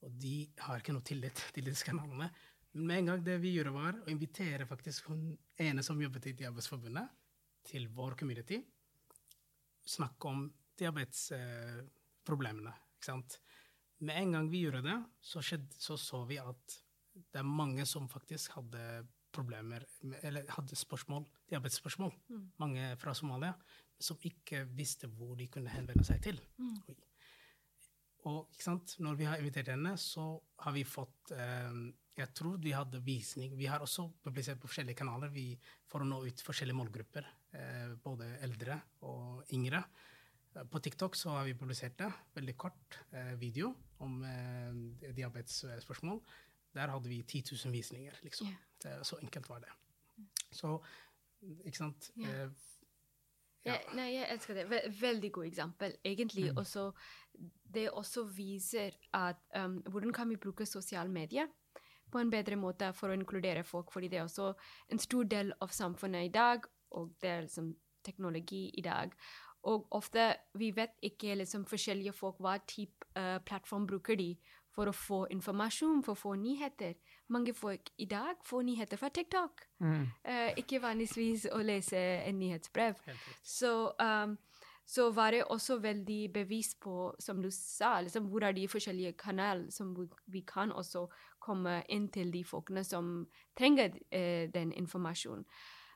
Og 0.05 0.11
de 0.13 0.47
har 0.59 0.77
ikke 0.79 0.93
noe 0.93 1.05
tillit 1.05 1.41
til 1.53 1.65
disse 1.65 1.85
kanalene. 1.85 2.29
Men 2.73 2.87
med 2.87 2.97
en 2.97 3.05
gang 3.11 3.23
det 3.25 3.41
vi 3.41 3.55
gjorde, 3.55 3.73
var 3.73 3.93
å 4.03 4.11
invitere 4.11 4.67
faktisk 4.69 5.09
hun 5.09 5.31
ene 5.57 5.83
som 5.83 6.01
jobbet 6.01 6.27
i 6.29 6.35
Diabetesforbundet, 6.37 7.09
til 7.67 7.87
vår 7.91 8.15
community. 8.19 8.61
Snakke 9.87 10.29
om 10.29 10.45
diabetesproblemene. 10.77 12.73
ikke 12.95 13.09
sant? 13.09 13.39
Med 13.99 14.21
en 14.21 14.35
gang 14.35 14.49
vi 14.51 14.61
gjorde 14.65 14.83
det, 14.85 14.97
så, 15.21 15.41
skjedde, 15.41 15.79
så, 15.81 15.97
så 15.97 16.21
vi 16.29 16.37
at 16.41 16.77
det 17.17 17.41
er 17.41 17.47
mange 17.47 17.85
som 17.89 18.09
faktisk 18.11 18.57
hadde 18.59 18.81
problemer, 19.33 19.83
eller 20.21 20.47
hadde 20.53 20.77
spørsmål, 20.77 21.25
diabetesspørsmål. 21.49 22.13
Mm. 22.29 22.45
Mange 22.61 22.89
fra 23.01 23.13
Somalia 23.17 23.53
som 23.99 24.19
ikke 24.25 24.63
visste 24.77 25.09
hvor 25.09 25.35
de 25.37 25.47
kunne 25.51 25.73
henvende 25.73 26.05
seg 26.05 26.21
til. 26.23 26.39
Mm. 26.61 26.97
Og 28.27 28.51
når 28.99 29.15
vi 29.17 29.25
har 29.25 29.39
invitert 29.39 29.71
henne, 29.71 29.95
så 29.97 30.35
har 30.61 30.75
vi 30.75 30.83
fått 30.85 31.31
eh, 31.31 31.79
jeg 32.17 32.33
tror 32.33 32.57
vi 32.57 32.73
hadde 32.73 33.01
visning. 33.05 33.53
Vi 33.57 33.67
har 33.69 33.83
også 33.83 34.07
publisert 34.25 34.59
på 34.61 34.69
forskjellige 34.69 34.97
kanaler 34.97 35.29
vi, 35.29 35.51
for 35.85 36.01
å 36.01 36.07
nå 36.07 36.23
ut 36.25 36.41
forskjellige 36.43 36.77
målgrupper. 36.77 37.27
Eh, 37.53 37.91
både 38.03 38.31
eldre 38.45 38.79
og 39.05 39.53
yngre. 39.53 39.83
På 40.71 40.81
TikTok 40.81 41.15
så 41.15 41.35
har 41.35 41.45
vi 41.45 41.57
publisert 41.57 41.97
det. 42.01 42.09
Veldig 42.33 42.57
kort 42.57 42.97
eh, 43.11 43.35
video 43.37 43.75
om 43.99 44.23
eh, 44.23 45.11
diabetesspørsmål. 45.15 46.21
Der 46.73 46.93
hadde 46.93 47.09
vi 47.09 47.21
10 47.23 47.43
000 47.65 47.73
visninger, 47.73 48.13
liksom. 48.23 48.47
Yeah. 48.85 49.03
så 49.03 49.17
enkelt 49.21 49.49
var 49.49 49.59
det. 49.59 49.73
Så, 50.51 50.77
ikke 51.65 51.77
sant 51.77 52.11
yeah. 52.17 52.29
Ja. 52.29 52.49
Ja, 53.67 53.77
nei, 53.97 54.11
jeg 54.13 54.27
elsker 54.31 54.55
det. 54.55 54.81
Veldig 55.01 55.31
godt 55.31 55.47
eksempel. 55.49 55.95
Egentlig 56.05 56.51
mm. 56.51 56.57
også 56.57 56.91
Det 57.73 57.89
også 57.91 58.23
viser 58.23 58.95
at 59.13 59.41
um, 59.57 59.81
hvordan 59.91 60.13
kan 60.13 60.29
vi 60.29 60.35
bruke 60.35 60.65
sosiale 60.65 61.11
medier 61.11 61.47
på 62.11 62.19
en 62.19 62.31
bedre 62.31 62.55
måte 62.55 62.93
for 62.95 63.11
å 63.11 63.17
inkludere 63.17 63.63
folk, 63.67 63.91
fordi 63.91 64.07
det 64.07 64.21
er 64.21 64.23
også 64.23 64.53
en 64.89 64.99
stor 64.99 65.27
del 65.27 65.51
av 65.61 65.73
samfunnet 65.75 66.29
i 66.29 66.31
dag, 66.31 66.63
og 66.95 67.11
det 67.21 67.29
er 67.29 67.41
liksom 67.41 67.73
teknologi 68.05 68.69
i 68.77 68.81
dag. 68.81 69.11
Og 69.67 69.87
ofte 69.91 70.29
vi 70.57 70.71
vet 70.75 70.95
ikke 71.03 71.35
liksom 71.41 71.65
forskjellige 71.67 72.15
folk 72.15 72.39
hva 72.43 72.57
type 72.67 73.07
uh, 73.17 73.37
plattform 73.45 73.87
bruker 73.87 74.19
de 74.19 74.31
for 74.77 74.91
å 74.91 74.93
få 74.93 75.23
informasjon, 75.33 76.03
for 76.05 76.13
å 76.13 76.21
få 76.21 76.35
nyheter. 76.37 76.93
Mange 77.33 77.53
folk 77.57 77.89
i 77.97 78.05
dag 78.05 78.37
får 78.45 78.65
nyheter 78.67 78.99
fra 79.01 79.09
TikTok. 79.09 79.63
Mm. 79.81 80.03
Uh, 80.21 80.51
ikke 80.61 80.81
vanligvis 80.83 81.47
å 81.51 81.63
lese 81.65 81.97
en 81.97 82.37
nyhetsbrev. 82.39 83.01
Så 83.41 83.73
um, 83.97 84.37
så 84.87 85.09
var 85.11 85.31
det 85.31 85.43
også 85.43 85.81
veldig 85.83 86.33
bevisst 86.33 86.77
på, 86.79 87.15
som 87.19 87.41
du 87.43 87.49
sa, 87.51 87.97
liksom, 88.01 88.29
hvor 88.31 88.45
er 88.47 88.53
de 88.55 88.67
forskjellige 88.71 89.17
kanaler 89.19 89.65
som 89.71 89.91
vi 90.31 90.41
kan 90.47 90.71
også 90.71 91.09
komme 91.43 91.81
inn 91.91 92.07
til 92.07 92.31
de 92.31 92.43
folkene 92.47 92.85
som 92.87 93.25
trenger 93.57 93.97
uh, 93.97 94.47
den 94.53 94.71
informasjonen. 94.71 95.43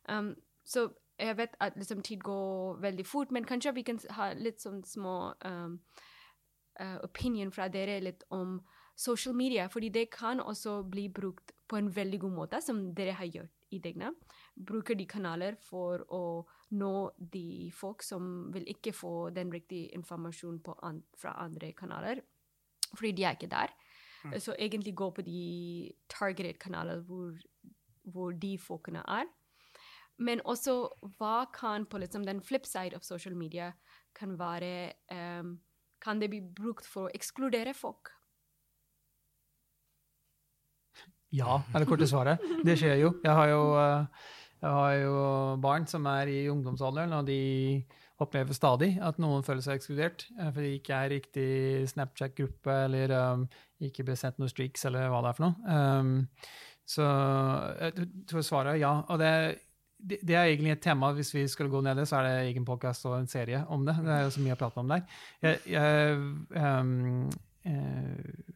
Um, 0.09 0.33
så 0.65 0.89
jeg 1.21 1.37
vet 1.37 1.55
at 1.59 1.77
liksom, 1.77 2.01
tid 2.01 2.23
går 2.25 2.81
veldig 2.81 3.05
fort, 3.05 3.31
men 3.31 3.45
kanskje 3.45 3.75
vi 3.75 3.85
kan 3.87 3.99
ha 4.17 4.31
litt 4.33 4.61
sånn 4.63 4.81
små 4.87 5.33
um, 5.45 5.79
uh, 6.81 6.97
opinion 7.05 7.51
fra 7.53 7.67
dere 7.71 7.99
litt 8.01 8.25
om 8.33 8.59
social 8.95 9.35
media, 9.35 9.67
fordi 9.71 9.89
det 9.89 10.09
kan 10.13 10.41
også 10.41 10.81
bli 10.89 11.07
brukt 11.09 11.53
på 11.69 11.79
en 11.79 11.89
veldig 11.95 12.19
god 12.25 12.35
måte, 12.35 12.61
som 12.61 12.83
dere 12.95 13.15
har 13.17 13.29
gjort 13.29 13.57
i 13.71 13.79
Degna. 13.79 14.11
bruker 14.55 14.95
de 14.95 15.05
kanaler 15.07 15.55
for 15.55 16.03
å 16.11 16.43
nå 16.75 17.11
de 17.33 17.71
folk 17.73 18.03
som 18.03 18.51
vil 18.53 18.67
ikke 18.67 18.91
få 18.93 19.29
den 19.31 19.51
riktige 19.51 19.95
informasjonen 19.95 20.59
an, 20.83 21.01
fra 21.17 21.37
andre 21.39 21.71
kanaler, 21.71 22.21
fordi 22.91 23.11
de 23.11 23.23
er 23.23 23.37
ikke 23.37 23.51
der. 23.51 23.71
Mm. 24.25 24.39
Så 24.39 24.55
egentlig 24.59 24.95
gå 24.95 25.09
på 25.09 25.23
de 25.25 25.91
targeted 26.09 26.59
kanaler 26.59 26.99
hvor, 27.07 27.39
hvor 28.03 28.31
de 28.31 28.57
folkene 28.59 29.01
er. 29.07 29.31
Men 30.21 30.41
også 30.45 30.75
hva 31.17 31.45
kan 31.53 31.87
på 31.89 32.01
liksom 32.01 32.25
den 32.27 32.41
flip 32.45 32.67
side 32.69 32.95
of 32.97 33.05
social 33.05 33.35
media 33.37 33.71
kan 34.17 34.37
være 34.39 34.93
um, 35.11 35.59
Kan 36.01 36.21
det 36.21 36.31
bli 36.31 36.41
brukt 36.41 36.87
for 36.89 37.07
å 37.07 37.13
ekskludere 37.13 37.73
folk? 37.77 38.09
Ja, 41.31 41.61
er 41.71 41.83
det 41.83 41.87
korte 41.87 42.07
svaret. 42.09 42.41
Det 42.65 42.73
skjer 42.79 42.97
jo. 42.99 43.11
Jeg 43.23 43.31
har 43.37 43.47
jo, 43.47 43.59
eh, 43.79 44.25
jeg 44.59 44.71
har 44.75 44.95
jo 44.99 45.13
barn 45.63 45.85
som 45.87 46.09
er 46.09 46.27
i 46.27 46.39
ungdomsalderen, 46.51 47.13
og 47.15 47.29
de 47.29 47.37
opplever 48.21 48.57
stadig 48.57 48.95
at 49.01 49.21
noen 49.21 49.45
føler 49.45 49.63
seg 49.63 49.79
ekskludert 49.79 50.25
eh, 50.35 50.49
fordi 50.51 50.67
de 50.67 50.79
ikke 50.81 50.97
er 50.97 51.13
riktig 51.13 51.47
Snapchat-gruppe 51.93 52.75
eller 52.87 53.13
um, 53.15 53.45
ikke 53.81 54.05
blir 54.09 54.19
sendt 54.19 54.41
noen 54.41 54.51
streaks 54.51 54.85
eller 54.89 55.07
hva 55.09 55.23
det 55.23 55.31
er 55.31 55.39
for 55.39 55.47
noe. 55.47 55.79
Um, 55.79 56.11
så 56.91 57.07
jeg 57.79 58.09
tror 58.29 58.45
svaret 58.45 58.75
er 58.75 58.83
ja. 58.83 58.93
Og 59.07 59.21
det 59.21 59.33
det, 60.01 60.17
det, 60.21 60.35
er 60.35 60.49
egentlig 60.49 60.71
et 60.75 60.81
tema. 60.83 61.11
Hvis 61.15 61.33
vi 61.35 61.47
skulle 61.47 61.71
gå 61.71 61.81
ned 61.81 61.99
det, 62.01 62.07
så 62.09 62.19
er 62.19 62.27
det 62.27 62.49
egen 62.51 62.65
podkast 62.65 63.05
og 63.09 63.19
en 63.19 63.29
serie 63.31 63.63
om 63.69 63.85
det. 63.85 63.95
Det 64.01 64.15
er 64.15 64.25
jo 64.25 64.33
så 64.35 64.45
mye 64.45 64.57
å 64.57 64.61
prate 64.61 64.81
om 64.81 64.91
der. 64.91 65.05
Jeg, 65.43 65.61
jeg, 65.69 66.17
um, 66.57 67.29
uh, 67.67 68.51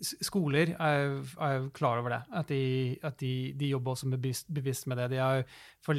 skoler 0.00 0.74
er, 0.74 1.16
er, 1.42 1.68
klar 1.74 2.00
over 2.00 2.14
det. 2.14 2.20
At, 2.40 2.50
de, 2.52 2.96
at 3.02 3.18
de, 3.20 3.32
de 3.58 3.70
jobber 3.72 3.94
også 3.94 4.10
bevisst, 4.10 4.46
bevisst, 4.54 4.86
med 4.86 5.00
det. 5.00 5.10
De 5.14 5.22
har 5.22 5.42
for 5.84 5.98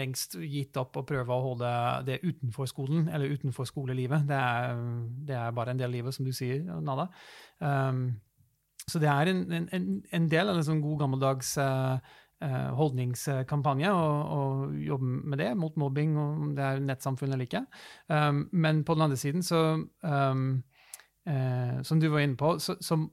lengst 0.00 0.36
gitt 0.38 0.76
opp 0.80 0.98
å 0.98 1.06
prøve 1.06 1.34
å 1.34 1.46
holde 1.48 1.72
det 2.06 2.20
utenfor 2.24 2.70
skolen, 2.70 3.08
eller 3.08 3.34
utenfor 3.34 3.68
skolelivet. 3.68 4.26
Det 4.28 4.38
er, 4.38 4.84
det 5.28 5.40
er 5.40 5.56
bare 5.56 5.74
en 5.74 5.82
del 5.82 5.90
av 5.90 5.96
livet, 5.96 6.16
som 6.16 6.26
du 6.26 6.32
sier, 6.34 6.62
Nada. 6.84 7.08
Um, 7.58 8.06
så 8.84 9.00
det 9.00 9.08
er 9.08 9.30
en, 9.30 9.44
en, 9.72 9.86
en 10.12 10.26
del 10.28 10.50
av 10.50 10.58
en 10.60 10.66
sånn 10.66 10.82
god 10.84 10.98
gammeldags 11.00 11.54
uh, 11.56 11.96
holdningskampanje 12.42 13.90
og, 13.92 14.32
og, 14.34 14.74
jobbe 14.84 15.04
med 15.30 15.40
det, 15.40 15.50
mot 15.56 15.76
mobbing, 15.80 16.16
om 16.18 16.52
det 16.56 16.64
er 16.64 16.82
nettsamfunn 16.84 17.32
eller 17.32 17.46
ikke. 17.46 17.64
Um, 18.08 18.44
men 18.52 18.82
på 18.84 18.96
den 18.96 19.06
andre 19.06 19.18
siden, 19.20 19.42
så 19.42 19.62
um, 20.02 20.62
uh, 21.30 21.82
Som 21.82 22.00
du 22.00 22.08
var 22.08 22.24
inne 22.24 22.36
på, 22.36 22.58
så, 22.58 22.76
så 22.80 22.98
uh, 22.98 23.08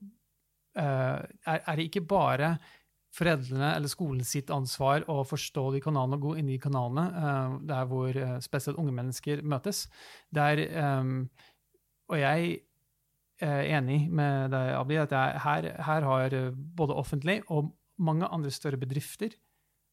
er, 0.82 1.60
er, 1.60 1.76
det 1.76 1.88
ikke 1.90 2.06
bare 2.08 2.56
foreldrene 3.12 3.74
eller 3.76 3.92
skolen 3.92 4.24
sitt 4.24 4.52
ansvar 4.52 5.04
å 5.12 5.22
forstå 5.28 5.66
de 5.76 5.82
kanalene 5.84 6.16
og 6.16 6.28
gå 6.30 6.36
inn 6.40 6.50
i 6.52 6.60
kanalene 6.60 7.08
uh, 7.12 7.56
der 7.68 7.88
hvor 7.88 8.20
spesielt 8.44 8.80
unge 8.80 8.96
mennesker 8.96 9.44
møtes. 9.44 9.86
Der, 10.34 10.64
um, 11.00 11.30
og 12.12 12.20
jeg 12.20 12.58
er 13.42 13.68
enig 13.78 14.06
med 14.12 14.52
deg, 14.54 14.74
Abdi, 14.78 14.98
at 15.02 15.14
jeg, 15.16 15.40
her, 15.44 15.68
her 15.82 16.06
har 16.06 16.36
både 16.78 16.96
offentlig 17.00 17.40
og 17.50 17.72
mange 18.04 18.30
andre 18.30 18.52
større 18.54 18.80
bedrifter 18.82 19.36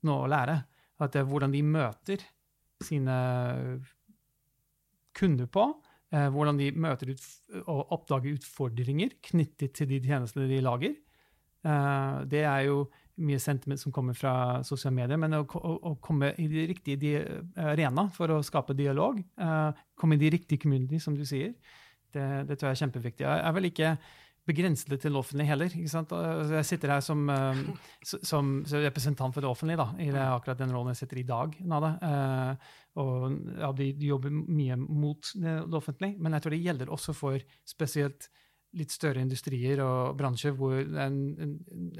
nå 0.06 0.16
å 0.22 0.30
lære. 0.30 0.58
At 0.98 1.14
det 1.14 1.22
er 1.22 1.28
hvordan 1.30 1.54
de 1.54 1.62
møter 1.66 2.24
sine 2.84 3.16
kunder 5.18 5.50
på. 5.50 5.66
Eh, 6.14 6.28
hvordan 6.32 6.56
de 6.60 6.70
møter 6.72 7.12
ut 7.12 7.26
og 7.66 7.92
oppdager 7.98 8.38
utfordringer 8.38 9.18
knyttet 9.28 9.74
til 9.76 9.90
de 9.90 10.00
tjenestene 10.06 10.48
de 10.48 10.62
lager. 10.64 10.94
Eh, 11.66 12.14
det 12.30 12.44
er 12.48 12.64
jo 12.68 12.86
mye 13.18 13.40
sentiment 13.42 13.80
som 13.80 13.92
kommer 13.92 14.14
fra 14.14 14.62
sosiale 14.64 14.94
medier, 14.94 15.18
men 15.20 15.34
å, 15.40 15.42
å, 15.42 15.74
å 15.90 15.92
komme 16.00 16.30
i 16.38 16.46
de 16.48 16.68
riktige 16.70 17.24
arena 17.58 18.06
for 18.14 18.30
å 18.30 18.38
skape 18.46 18.76
dialog, 18.78 19.18
eh, 19.18 19.82
komme 19.98 20.16
i 20.16 20.22
de 20.22 20.30
riktige 20.36 20.62
community, 20.62 21.00
som 21.02 21.18
du 21.18 21.24
sier, 21.26 21.52
det, 22.14 22.24
det 22.48 22.56
tror 22.56 22.70
jeg 22.70 22.78
er 22.78 22.82
kjempeviktig. 22.84 23.26
Jeg 23.26 23.44
er 23.44 23.56
vel 23.58 23.68
ikke 23.68 23.90
begrense 24.48 24.88
det 24.88 25.00
til 25.02 25.14
det 25.14 25.20
offentlige 25.20 25.50
heller. 25.50 25.70
ikke 25.74 25.92
sant? 25.92 26.12
Altså, 26.16 26.56
jeg 26.58 26.68
sitter 26.68 26.92
her 26.94 27.04
som, 27.04 27.22
eh, 27.30 27.62
som, 28.02 28.50
representant 28.72 29.34
for 29.34 29.44
det 29.44 29.50
offentlige 29.50 29.80
da, 29.80 29.88
i 30.00 30.10
det, 30.14 30.24
akkurat 30.24 30.60
den 30.60 30.74
rollen 30.74 30.94
jeg 30.94 31.02
sitter 31.02 31.20
i 31.20 31.24
i 31.24 31.28
dag. 31.28 31.56
Nada. 31.68 31.94
Eh, 32.08 32.74
og 32.98 33.38
ja, 33.60 33.70
de, 33.72 33.92
de, 33.94 34.10
jobber 34.10 34.34
mye 34.34 34.76
mot 34.80 35.32
det, 35.34 35.54
det, 35.68 35.78
offentlige, 35.78 36.18
men 36.18 36.34
jeg 36.34 36.44
tror 36.44 36.56
det 36.56 36.62
gjelder 36.64 36.92
også 36.94 37.14
for 37.16 37.48
spesielt 37.68 38.30
litt 38.76 38.92
større 38.92 39.22
industrier 39.24 39.80
og 39.80 40.18
bransjer 40.18 40.52
hvor 40.56 40.74
det 40.76 40.98
er 40.98 41.06
en, 41.08 41.22
en, 41.40 41.54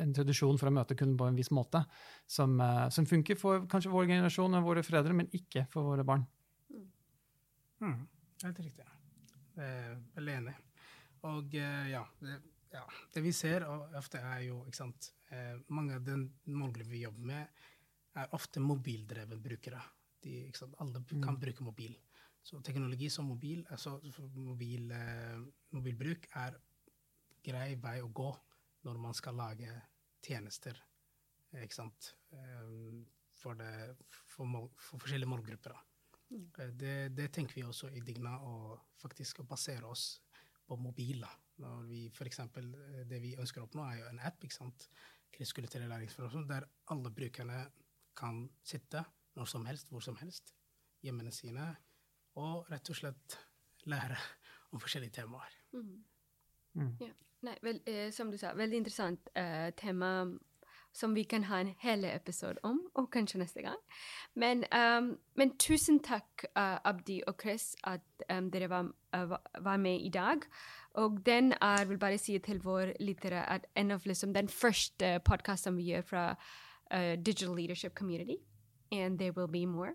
en 0.05 0.11
tradisjon 0.17 0.59
for 0.61 0.69
å 0.69 0.75
møte 0.77 0.99
kunden 0.99 1.17
på 1.17 1.31
en 1.31 1.39
viss 1.39 1.53
måte, 1.55 1.85
som, 2.29 2.59
eh, 2.61 2.87
som, 2.95 3.09
funker 3.09 3.41
for 3.41 3.65
kanskje 3.71 3.95
vår 3.95 4.11
generasjon 4.13 4.61
og 4.61 4.69
våre 4.69 4.85
foreldre, 4.85 5.17
men 5.17 5.33
ikke 5.33 5.69
for 5.73 5.95
våre 5.95 6.07
barn. 6.09 6.27
Mm. 7.81 8.01
Helt 8.45 8.63
riktig. 8.63 8.87
Veldig 9.59 10.35
enig. 10.43 10.59
Og 11.27 11.55
eh, 11.59 11.91
ja 11.93 12.05
det, 12.21 12.37
ja, 12.73 12.85
det, 13.15 13.23
vi 13.25 13.33
ser 13.33 13.65
ofte, 13.69 14.21
er 14.21 14.45
jo 14.47 14.61
ikke 14.69 14.81
sant, 14.83 15.13
eh, 15.33 15.57
Mange 15.75 15.97
av 15.97 16.05
den 16.07 16.27
målgruppen 16.53 16.93
vi 16.93 17.05
jobber 17.05 17.31
med, 17.33 17.63
er 18.19 18.35
ofte 18.37 18.61
mobildrevet 18.61 19.41
brukere. 19.43 19.81
De, 20.23 20.45
ikke 20.49 20.65
sant, 20.65 20.77
alle 20.83 21.01
mm. 21.01 21.23
kan 21.25 21.39
bruke 21.41 21.65
mobil. 21.65 21.97
Så 22.43 22.61
teknologi 22.65 23.11
som 23.13 23.29
mobil, 23.29 23.65
altså 23.71 23.99
mobil, 24.35 24.93
mobilbruk, 25.75 26.29
er 26.41 26.57
grei 27.45 27.75
vei 27.81 27.99
å 28.03 28.13
gå 28.15 28.29
når 28.87 29.01
man 29.03 29.17
skal 29.17 29.37
lage 29.37 29.73
tjenester 30.25 30.79
ikke 31.57 31.75
sant, 31.75 32.11
for, 33.39 33.57
det, 33.57 33.73
for, 34.09 34.49
mål, 34.49 34.69
for 34.77 35.01
forskjellige 35.01 35.31
målgrupper. 35.31 35.77
Mm. 36.29 36.49
Det, 36.77 36.93
det, 37.17 37.29
tenker 37.33 37.57
vi 37.57 37.65
også 37.65 37.89
i 37.95 38.03
Digna, 38.05 38.37
å 38.45 38.77
faktisk 39.01 39.41
basere 39.49 39.89
oss 39.89 40.19
på 40.69 40.77
mobil. 40.77 41.21
da. 41.25 41.31
Når 41.65 41.87
vi 41.89 42.01
for 42.15 42.29
eksempel, 42.29 42.75
eh, 42.75 43.05
Det 43.09 43.21
vi 43.23 43.37
ønsker 43.37 43.63
å 43.63 43.67
oppnå, 43.67 43.85
er 43.89 44.01
jo 44.03 44.09
en 44.13 44.21
app, 44.21 44.45
ikke 44.45 44.55
sant? 44.55 44.89
krigskulturell 45.33 45.89
læringsforhold, 45.89 46.49
der 46.49 46.65
alle 46.91 47.11
brukerne 47.11 47.71
kan 48.17 48.49
sitte 48.65 49.05
når 49.37 49.45
som 49.45 49.67
helst, 49.67 49.91
hvor 49.91 50.01
som 50.01 50.17
helst, 50.17 50.55
hjemmene 51.03 51.31
sine, 51.31 51.77
og 52.35 52.71
rett 52.71 52.91
og 52.91 52.97
slett 52.97 53.39
lære 53.85 54.17
om 54.73 54.81
forskjellige 54.81 55.21
temaer. 55.21 55.55
Mm. 55.73 56.05
Mm. 56.75 56.97
Ja. 57.01 57.13
Nei, 57.47 57.55
vel, 57.63 57.83
eh, 57.87 58.11
som 58.11 58.31
du 58.31 58.39
sa, 58.39 58.55
veldig 58.59 58.81
interessant 58.81 59.29
eh, 59.39 59.71
tema 59.79 60.11
som 60.93 61.15
vi 61.15 61.23
kan 61.23 61.45
ha 61.45 61.61
en 61.61 61.75
hel 61.79 62.05
episode 62.05 62.59
om, 62.63 62.81
og 62.95 63.11
kanskje 63.11 63.39
neste 63.39 63.63
gang. 63.63 63.79
Men, 64.35 64.65
um, 64.75 65.19
men 65.35 65.55
tusen 65.59 66.01
takk, 66.05 66.47
uh, 66.57 66.79
Abdi 66.85 67.21
og 67.27 67.39
Chris, 67.43 67.77
at 67.85 68.01
um, 68.33 68.51
dere 68.51 68.71
var, 68.71 68.91
uh, 69.17 69.37
var, 69.65 69.77
med 69.77 70.01
i 70.01 70.09
dag. 70.09 70.43
Og 70.95 71.21
den 71.27 71.53
er, 71.61 71.85
vil 71.85 71.99
bare 71.99 72.19
si 72.19 72.39
til 72.39 72.61
vår 72.65 72.97
lyttere 73.01 73.45
at 73.51 73.67
en 73.77 73.91
av 73.91 74.03
liksom, 74.05 74.35
den 74.35 74.49
første 74.49 75.21
podkasten 75.25 75.77
vi 75.77 75.93
gjør 75.93 76.03
fra 76.03 76.29
uh, 76.95 77.15
Digital 77.15 77.57
Leadership 77.57 77.95
Community. 77.95 78.37
And 78.93 79.19
there 79.19 79.33
will 79.33 79.49
be 79.49 79.67
more. 79.67 79.95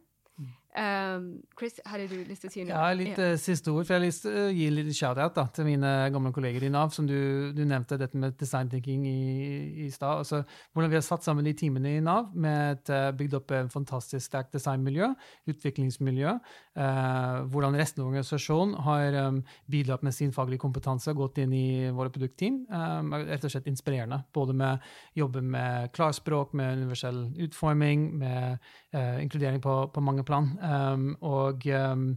Um, 0.74 1.44
Chris, 1.54 1.76
hadde 1.86 2.08
du 2.10 2.24
lyst 2.26 2.42
til 2.42 2.50
å 2.50 2.54
si 2.54 2.64
noe? 2.66 2.74
Ja, 2.74 2.94
litt 2.98 3.20
ja. 3.20 3.34
Uh, 3.36 3.38
siste 3.38 3.70
ord. 3.70 3.86
for 3.86 3.94
Jeg 3.94 4.00
har 4.00 4.06
lyst 4.08 4.24
til 4.26 4.38
å 4.42 4.46
gi 4.50 4.70
litt 4.74 4.90
shout-out 4.98 5.38
til 5.54 5.68
mine 5.68 5.92
gamle 6.14 6.32
kolleger 6.34 6.66
i 6.66 6.72
Nav. 6.74 6.90
som 6.96 7.06
Du, 7.06 7.52
du 7.54 7.62
nevnte 7.62 8.00
dette 8.02 8.18
med 8.18 8.34
design 8.40 8.72
thinking 8.72 9.04
i, 9.06 9.86
i 9.86 9.90
stad. 9.94 10.24
Altså, 10.24 10.42
hvordan 10.74 10.90
vi 10.90 10.98
har 10.98 11.06
satt 11.06 11.26
sammen 11.26 11.46
de 11.46 11.54
timene 11.54 11.92
i 11.98 12.02
Nav 12.02 12.32
med 12.34 12.80
et, 12.80 12.90
uh, 12.90 13.12
bygd 13.14 13.38
opp 13.38 13.54
en 13.54 13.70
fantastisk 13.70 14.26
sterkt 14.26 14.56
designmiljø, 14.58 15.12
utviklingsmiljø. 15.54 16.34
Uh, 16.74 17.46
hvordan 17.54 17.78
resten 17.78 18.02
av 18.02 18.10
organisasjonen 18.10 18.74
har 18.88 19.20
um, 19.28 19.44
bidratt 19.70 20.02
med 20.02 20.18
sin 20.18 20.34
faglige 20.34 20.64
kompetanse 20.66 21.14
og 21.14 21.22
gått 21.22 21.44
inn 21.44 21.54
i 21.54 21.92
våre 21.94 22.10
produktteam. 22.14 22.64
Um, 22.74 23.14
rett 23.30 23.46
og 23.46 23.54
slett 23.54 23.70
inspirerende. 23.70 24.24
Både 24.34 24.58
med 24.58 24.82
jobbe 25.22 25.46
med 25.46 25.94
klarspråk, 25.94 26.58
med 26.58 26.82
universell 26.82 27.28
utforming, 27.46 28.10
med 28.26 28.58
uh, 28.98 29.22
inkludering 29.22 29.62
på, 29.62 29.78
på 29.94 30.02
mange 30.02 30.26
plan. 30.26 30.50
Um, 30.64 31.14
og 31.22 31.66
um, 31.68 32.10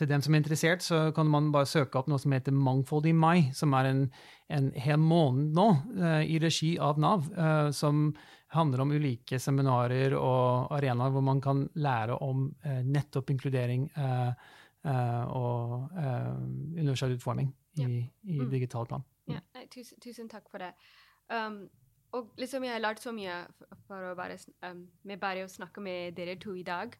til 0.00 0.08
dem 0.08 0.22
som 0.24 0.34
er 0.34 0.40
interessert, 0.40 0.84
så 0.84 1.10
kan 1.16 1.28
man 1.28 1.50
bare 1.52 1.68
søke 1.68 1.98
opp 2.00 2.08
noe 2.08 2.20
som 2.22 2.32
heter 2.32 2.54
Mangfold 2.56 3.08
i 3.10 3.14
mai, 3.16 3.50
som 3.56 3.74
er 3.76 3.90
en, 3.90 4.04
en 4.48 4.70
hel 4.80 5.00
måned 5.02 5.52
nå 5.56 5.66
uh, 5.98 6.22
i 6.24 6.38
regi 6.40 6.76
av 6.80 7.00
Nav, 7.02 7.26
uh, 7.36 7.68
som 7.76 8.08
handler 8.54 8.82
om 8.82 8.94
ulike 8.96 9.38
seminarer 9.38 10.16
og 10.18 10.72
arenaer 10.74 11.12
hvor 11.14 11.22
man 11.26 11.42
kan 11.44 11.66
lære 11.78 12.16
om 12.24 12.48
uh, 12.64 12.80
nettopp 12.86 13.30
inkludering 13.36 13.90
og 14.80 15.90
universell 15.92 17.12
utforming 17.12 17.50
i, 17.76 17.82
ja. 17.82 17.88
i 18.24 18.38
mm. 18.38 18.46
digital 18.48 18.86
plan. 18.88 19.02
Mm. 19.28 19.34
Ja, 19.36 19.66
tusen, 19.68 19.98
tusen, 20.00 20.30
takk 20.32 20.48
for 20.48 20.64
det. 20.64 20.70
Um, 21.28 21.66
og 22.16 22.32
liksom 22.40 22.64
jeg 22.64 22.72
har 22.74 22.82
lært 22.82 23.02
så 23.02 23.12
mye 23.14 23.42
for 23.86 24.08
å 24.08 24.14
bare, 24.16 24.38
um, 24.66 24.86
med 25.04 25.20
bare 25.20 25.44
å 25.44 25.52
snakke 25.52 25.84
med 25.84 26.16
dere 26.16 26.38
to 26.40 26.56
i 26.56 26.64
dag. 26.66 26.96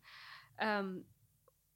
Um, 0.61 1.05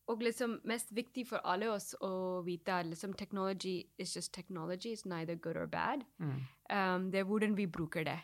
og 0.06 0.20
liksom 0.20 0.58
mest 0.68 0.92
viktig 0.92 1.24
for 1.26 1.40
alle 1.48 1.70
oss 1.72 1.94
å 2.04 2.42
vite 2.44 2.72
at 2.72 2.86
liksom 2.86 3.14
technology 3.16 3.86
is 3.98 4.12
just 4.16 4.34
technology. 4.34 4.92
It's 4.92 5.06
neither 5.06 5.34
good 5.34 5.56
or 5.56 5.66
bad. 5.66 6.04
Mm. 6.20 6.40
Um, 6.68 7.10
det 7.10 7.22
er 7.22 7.24
hvordan 7.24 7.56
vi 7.56 7.66
bruker 7.66 8.04
det. 8.04 8.20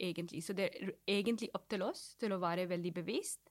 egentlig. 0.00 0.42
Så 0.42 0.52
det 0.52 0.70
er 0.74 0.92
egentlig 1.06 1.48
opp 1.54 1.68
til 1.70 1.82
oss 1.82 2.16
til 2.18 2.32
å 2.32 2.40
være 2.42 2.68
veldig 2.68 2.94
bevisst. 2.94 3.50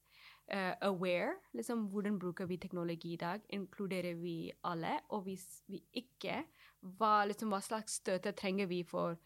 Uh, 0.52 0.74
aware. 0.82 1.38
liksom 1.54 1.88
Hvordan 1.88 2.20
bruker 2.20 2.46
vi 2.46 2.58
teknologi 2.58 3.14
i 3.14 3.18
dag? 3.18 3.42
Inkluderer 3.50 4.14
vi 4.14 4.52
alle? 4.64 5.00
Og 5.10 5.22
hvis 5.22 5.64
vi 5.68 5.84
ikke, 5.94 6.44
hva, 6.82 7.26
liksom, 7.26 7.50
hva 7.50 7.62
slags 7.62 8.02
støtte 8.02 8.32
trenger 8.32 8.66
vi 8.66 8.84
for 8.84 9.18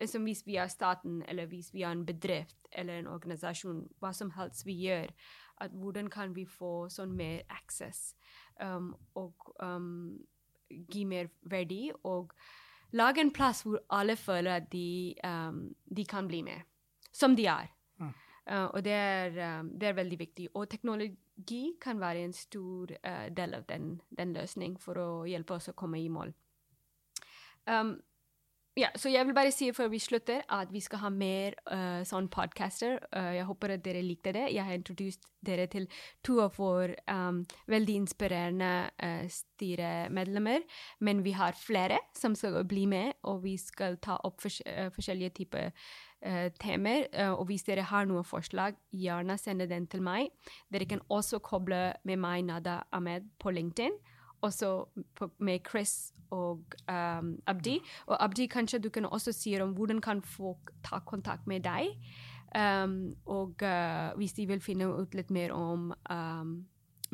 liksom 0.00 0.22
Hvis 0.22 0.46
vi 0.46 0.56
er 0.56 0.66
staten, 0.68 1.22
eller 1.28 1.46
hvis 1.46 1.74
vi 1.74 1.82
er 1.82 1.90
en 1.90 2.06
bedrift 2.06 2.68
eller 2.72 2.98
en 2.98 3.06
organisasjon, 3.06 3.88
hva 3.98 4.12
som 4.12 4.30
helst 4.30 4.66
vi 4.66 4.72
gjør, 4.72 5.06
at 5.60 5.70
hvordan 5.70 6.10
kan 6.12 6.34
vi 6.36 6.44
få 6.44 6.88
sånn 6.92 7.14
mer 7.16 7.42
access 7.48 8.14
um, 8.60 8.94
og 9.14 9.52
um, 9.62 10.18
gi 10.68 11.04
mer 11.04 11.30
verdi? 11.42 11.90
og 12.04 12.32
lage 12.96 13.20
en 13.20 13.32
plass 13.34 13.62
hvor 13.66 13.82
alle 13.90 14.16
føler 14.16 14.60
at 14.60 14.70
de, 14.72 15.14
um, 15.24 15.74
de 15.96 16.04
kan 16.04 16.28
bli 16.28 16.42
med, 16.42 16.66
som 17.12 17.36
de 17.36 17.46
er. 17.46 17.70
Mm. 17.98 18.12
Uh, 18.46 18.64
og 18.64 18.84
det 18.84 18.92
er, 18.92 19.60
um, 19.60 19.70
det 19.70 19.88
er, 19.88 19.98
veldig 19.98 20.18
viktig. 20.18 20.48
Og 20.54 20.68
teknologi 20.70 21.76
kan 21.82 22.00
være 22.00 22.24
en 22.24 22.32
stor 22.32 22.92
uh, 22.92 23.28
del 23.36 23.54
av 23.54 23.64
den, 23.68 24.00
den 24.18 24.32
løsningen 24.32 24.78
for 24.78 25.00
å 25.00 25.08
hjelpe 25.26 25.58
oss 25.58 25.68
å 25.72 25.76
komme 25.78 26.00
i 26.00 26.08
mål. 26.08 26.32
Um, 27.66 27.96
ja, 28.76 28.90
så 28.96 29.08
jeg 29.08 29.24
vil 29.24 29.34
bare 29.36 29.52
si 29.54 29.70
før 29.72 29.88
vi 29.88 29.98
slutter, 29.98 30.42
at 30.52 30.72
vi 30.72 30.82
skal 30.84 31.00
ha 31.00 31.10
mer 31.12 31.54
uh, 31.72 32.02
sånn 32.04 32.26
podcaster. 32.28 32.98
Uh, 33.08 33.32
jeg 33.32 33.46
håper 33.48 33.72
at 33.72 33.84
dere 33.84 34.02
likte 34.04 34.34
det. 34.36 34.50
Jeg 34.52 34.68
har 34.68 34.76
introdusert 34.76 35.24
dere 35.46 35.64
til 35.70 35.86
to 36.26 36.40
av 36.42 36.58
våre 36.58 36.96
um, 37.08 37.38
veldig 37.72 37.94
inspirerende 38.02 38.72
uh, 39.00 39.22
styremedlemmer. 39.32 40.66
Men 41.00 41.22
vi 41.24 41.32
har 41.38 41.56
flere 41.56 42.02
som 42.18 42.36
skal 42.36 42.58
bli 42.68 42.84
med, 42.90 43.14
og 43.24 43.40
vi 43.46 43.54
skal 43.60 43.96
ta 43.96 44.18
opp 44.26 44.44
fors 44.44 44.60
forskjellige 44.96 45.38
typer 45.40 45.72
temaer. 46.60 47.06
og 47.36 47.44
hvis 47.46 47.62
dere 47.68 47.84
har 47.86 48.06
noen 48.08 48.24
forslag, 48.24 48.74
gjerne 48.90 49.36
send 49.38 49.62
den 49.68 49.86
til 49.86 50.02
meg. 50.02 50.32
Dere 50.72 50.88
kan 50.88 51.02
også 51.12 51.38
koble 51.38 51.92
med 52.04 52.18
meg, 52.18 52.44
Nada 52.48 52.80
Ahmed, 52.90 53.28
på 53.38 53.52
LinkedIn 53.52 53.94
også 54.46 54.70
med 55.38 55.66
Chris 55.68 56.12
og 56.34 56.76
um, 56.90 57.34
Abdi. 57.46 57.76
Og 58.06 58.16
Abdi, 58.24 58.46
kanskje 58.50 58.80
du 58.82 58.88
kan 58.90 59.06
også 59.06 59.34
si 59.34 59.54
om 59.60 59.74
hvordan 59.76 60.00
kan 60.02 60.22
folk 60.22 60.72
ta 60.86 61.00
kontakt 61.06 61.46
med 61.46 61.66
deg. 61.66 61.94
Um, 62.56 63.14
og 63.26 63.62
uh, 63.62 64.14
hvis 64.16 64.36
de 64.38 64.46
vil 64.48 64.62
finne 64.64 64.88
ut 64.88 65.14
litt 65.14 65.30
mer 65.34 65.52
om 65.54 65.92
um, 66.10 66.56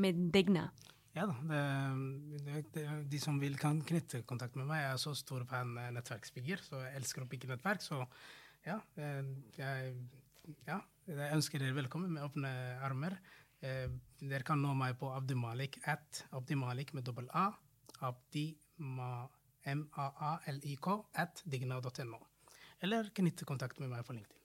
med 0.01 0.31
Digna. 0.33 0.69
Ja 1.13 1.27
da. 1.29 1.35
Det, 2.47 2.63
det, 2.73 2.87
de 3.13 3.21
som 3.21 3.41
vil 3.41 3.59
kan 3.61 3.83
knytte 3.85 4.23
kontakt 4.29 4.57
med 4.57 4.69
meg. 4.71 4.81
Jeg 4.85 4.95
er 4.95 5.03
så 5.03 5.13
stor 5.19 5.45
fan 5.49 5.75
nettverksbygger, 5.93 6.63
så 6.65 6.81
jeg 6.87 7.03
elsker 7.03 7.25
å 7.25 7.29
bygge 7.29 7.51
nettverk. 7.51 7.85
Så 7.85 8.01
ja, 8.65 8.79
jeg, 9.59 9.93
ja, 10.69 10.79
jeg 11.11 11.37
ønsker 11.37 11.61
dere 11.61 11.77
velkommen 11.77 12.15
med 12.15 12.25
åpne 12.25 12.53
armer. 12.87 13.19
Eh, 13.63 13.89
dere 14.23 14.43
kan 14.47 14.59
nå 14.63 14.75
meg 14.75 14.97
på 14.99 15.11
abdimalik 15.15 15.79
at 15.87 16.25
abdimalik 16.35 16.95
med 16.95 17.07
dobbel 17.07 17.29
A. 17.31 17.51
Abdimalik 18.03 18.59
at 21.15 21.43
digna.no. 21.47 22.19
Eller 22.83 23.11
knytte 23.15 23.45
kontakt 23.47 23.79
med 23.81 23.89
meg 23.93 24.05
på 24.07 24.13
LinkedIn. 24.17 24.39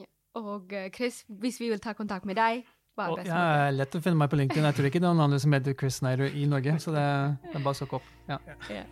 Ja. 0.00 0.06
Og 0.40 0.72
eh, 0.72 0.90
Chris, 0.90 1.24
hvis 1.28 1.60
vi 1.60 1.68
vil 1.68 1.80
ta 1.80 1.92
kontakt 1.92 2.24
med 2.24 2.36
deg 2.40 2.64
hva 2.96 3.10
er 3.10 3.18
best? 3.18 3.28
Ja, 3.28 3.34
det 3.36 3.64
er 3.66 3.74
lett 3.76 3.96
å 3.98 4.00
finne 4.00 4.16
meg 4.16 4.30
på 4.32 4.38
LinkedIn. 4.40 4.64
Jeg 4.64 4.76
tror 4.78 4.86
ikke 4.88 5.00
det 5.02 5.08
er 5.08 5.12
noen 5.12 5.26
andre 5.26 5.40
som 5.42 5.52
heter 5.52 5.76
Chris 5.76 5.98
Snyder 6.00 6.32
i 6.32 6.46
Norge, 6.48 6.78
så 6.80 6.94
det, 6.94 7.08
det 7.44 7.58
er 7.58 7.66
bare 7.66 7.76
å 7.76 7.80
søke 7.82 7.98
opp. 7.98 8.06
Ja. 8.30 8.38
ja. 8.72 8.84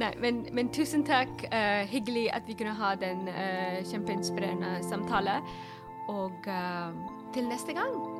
Nei, 0.00 0.10
men, 0.22 0.40
men, 0.54 0.72
tusen 0.74 1.04
takk. 1.06 1.44
Uh, 1.52 1.86
hyggelig 1.90 2.26
at 2.34 2.42
vi 2.50 2.58
kunne 2.58 2.74
ha 2.74 2.96
den 2.98 3.28
uh, 3.30 3.78
kjempeinspirerende 3.86 4.80
samtalen. 4.88 5.46
Og 6.10 6.50
uh, 6.50 6.90
til 7.34 7.46
neste 7.46 7.76
gang. 7.78 8.19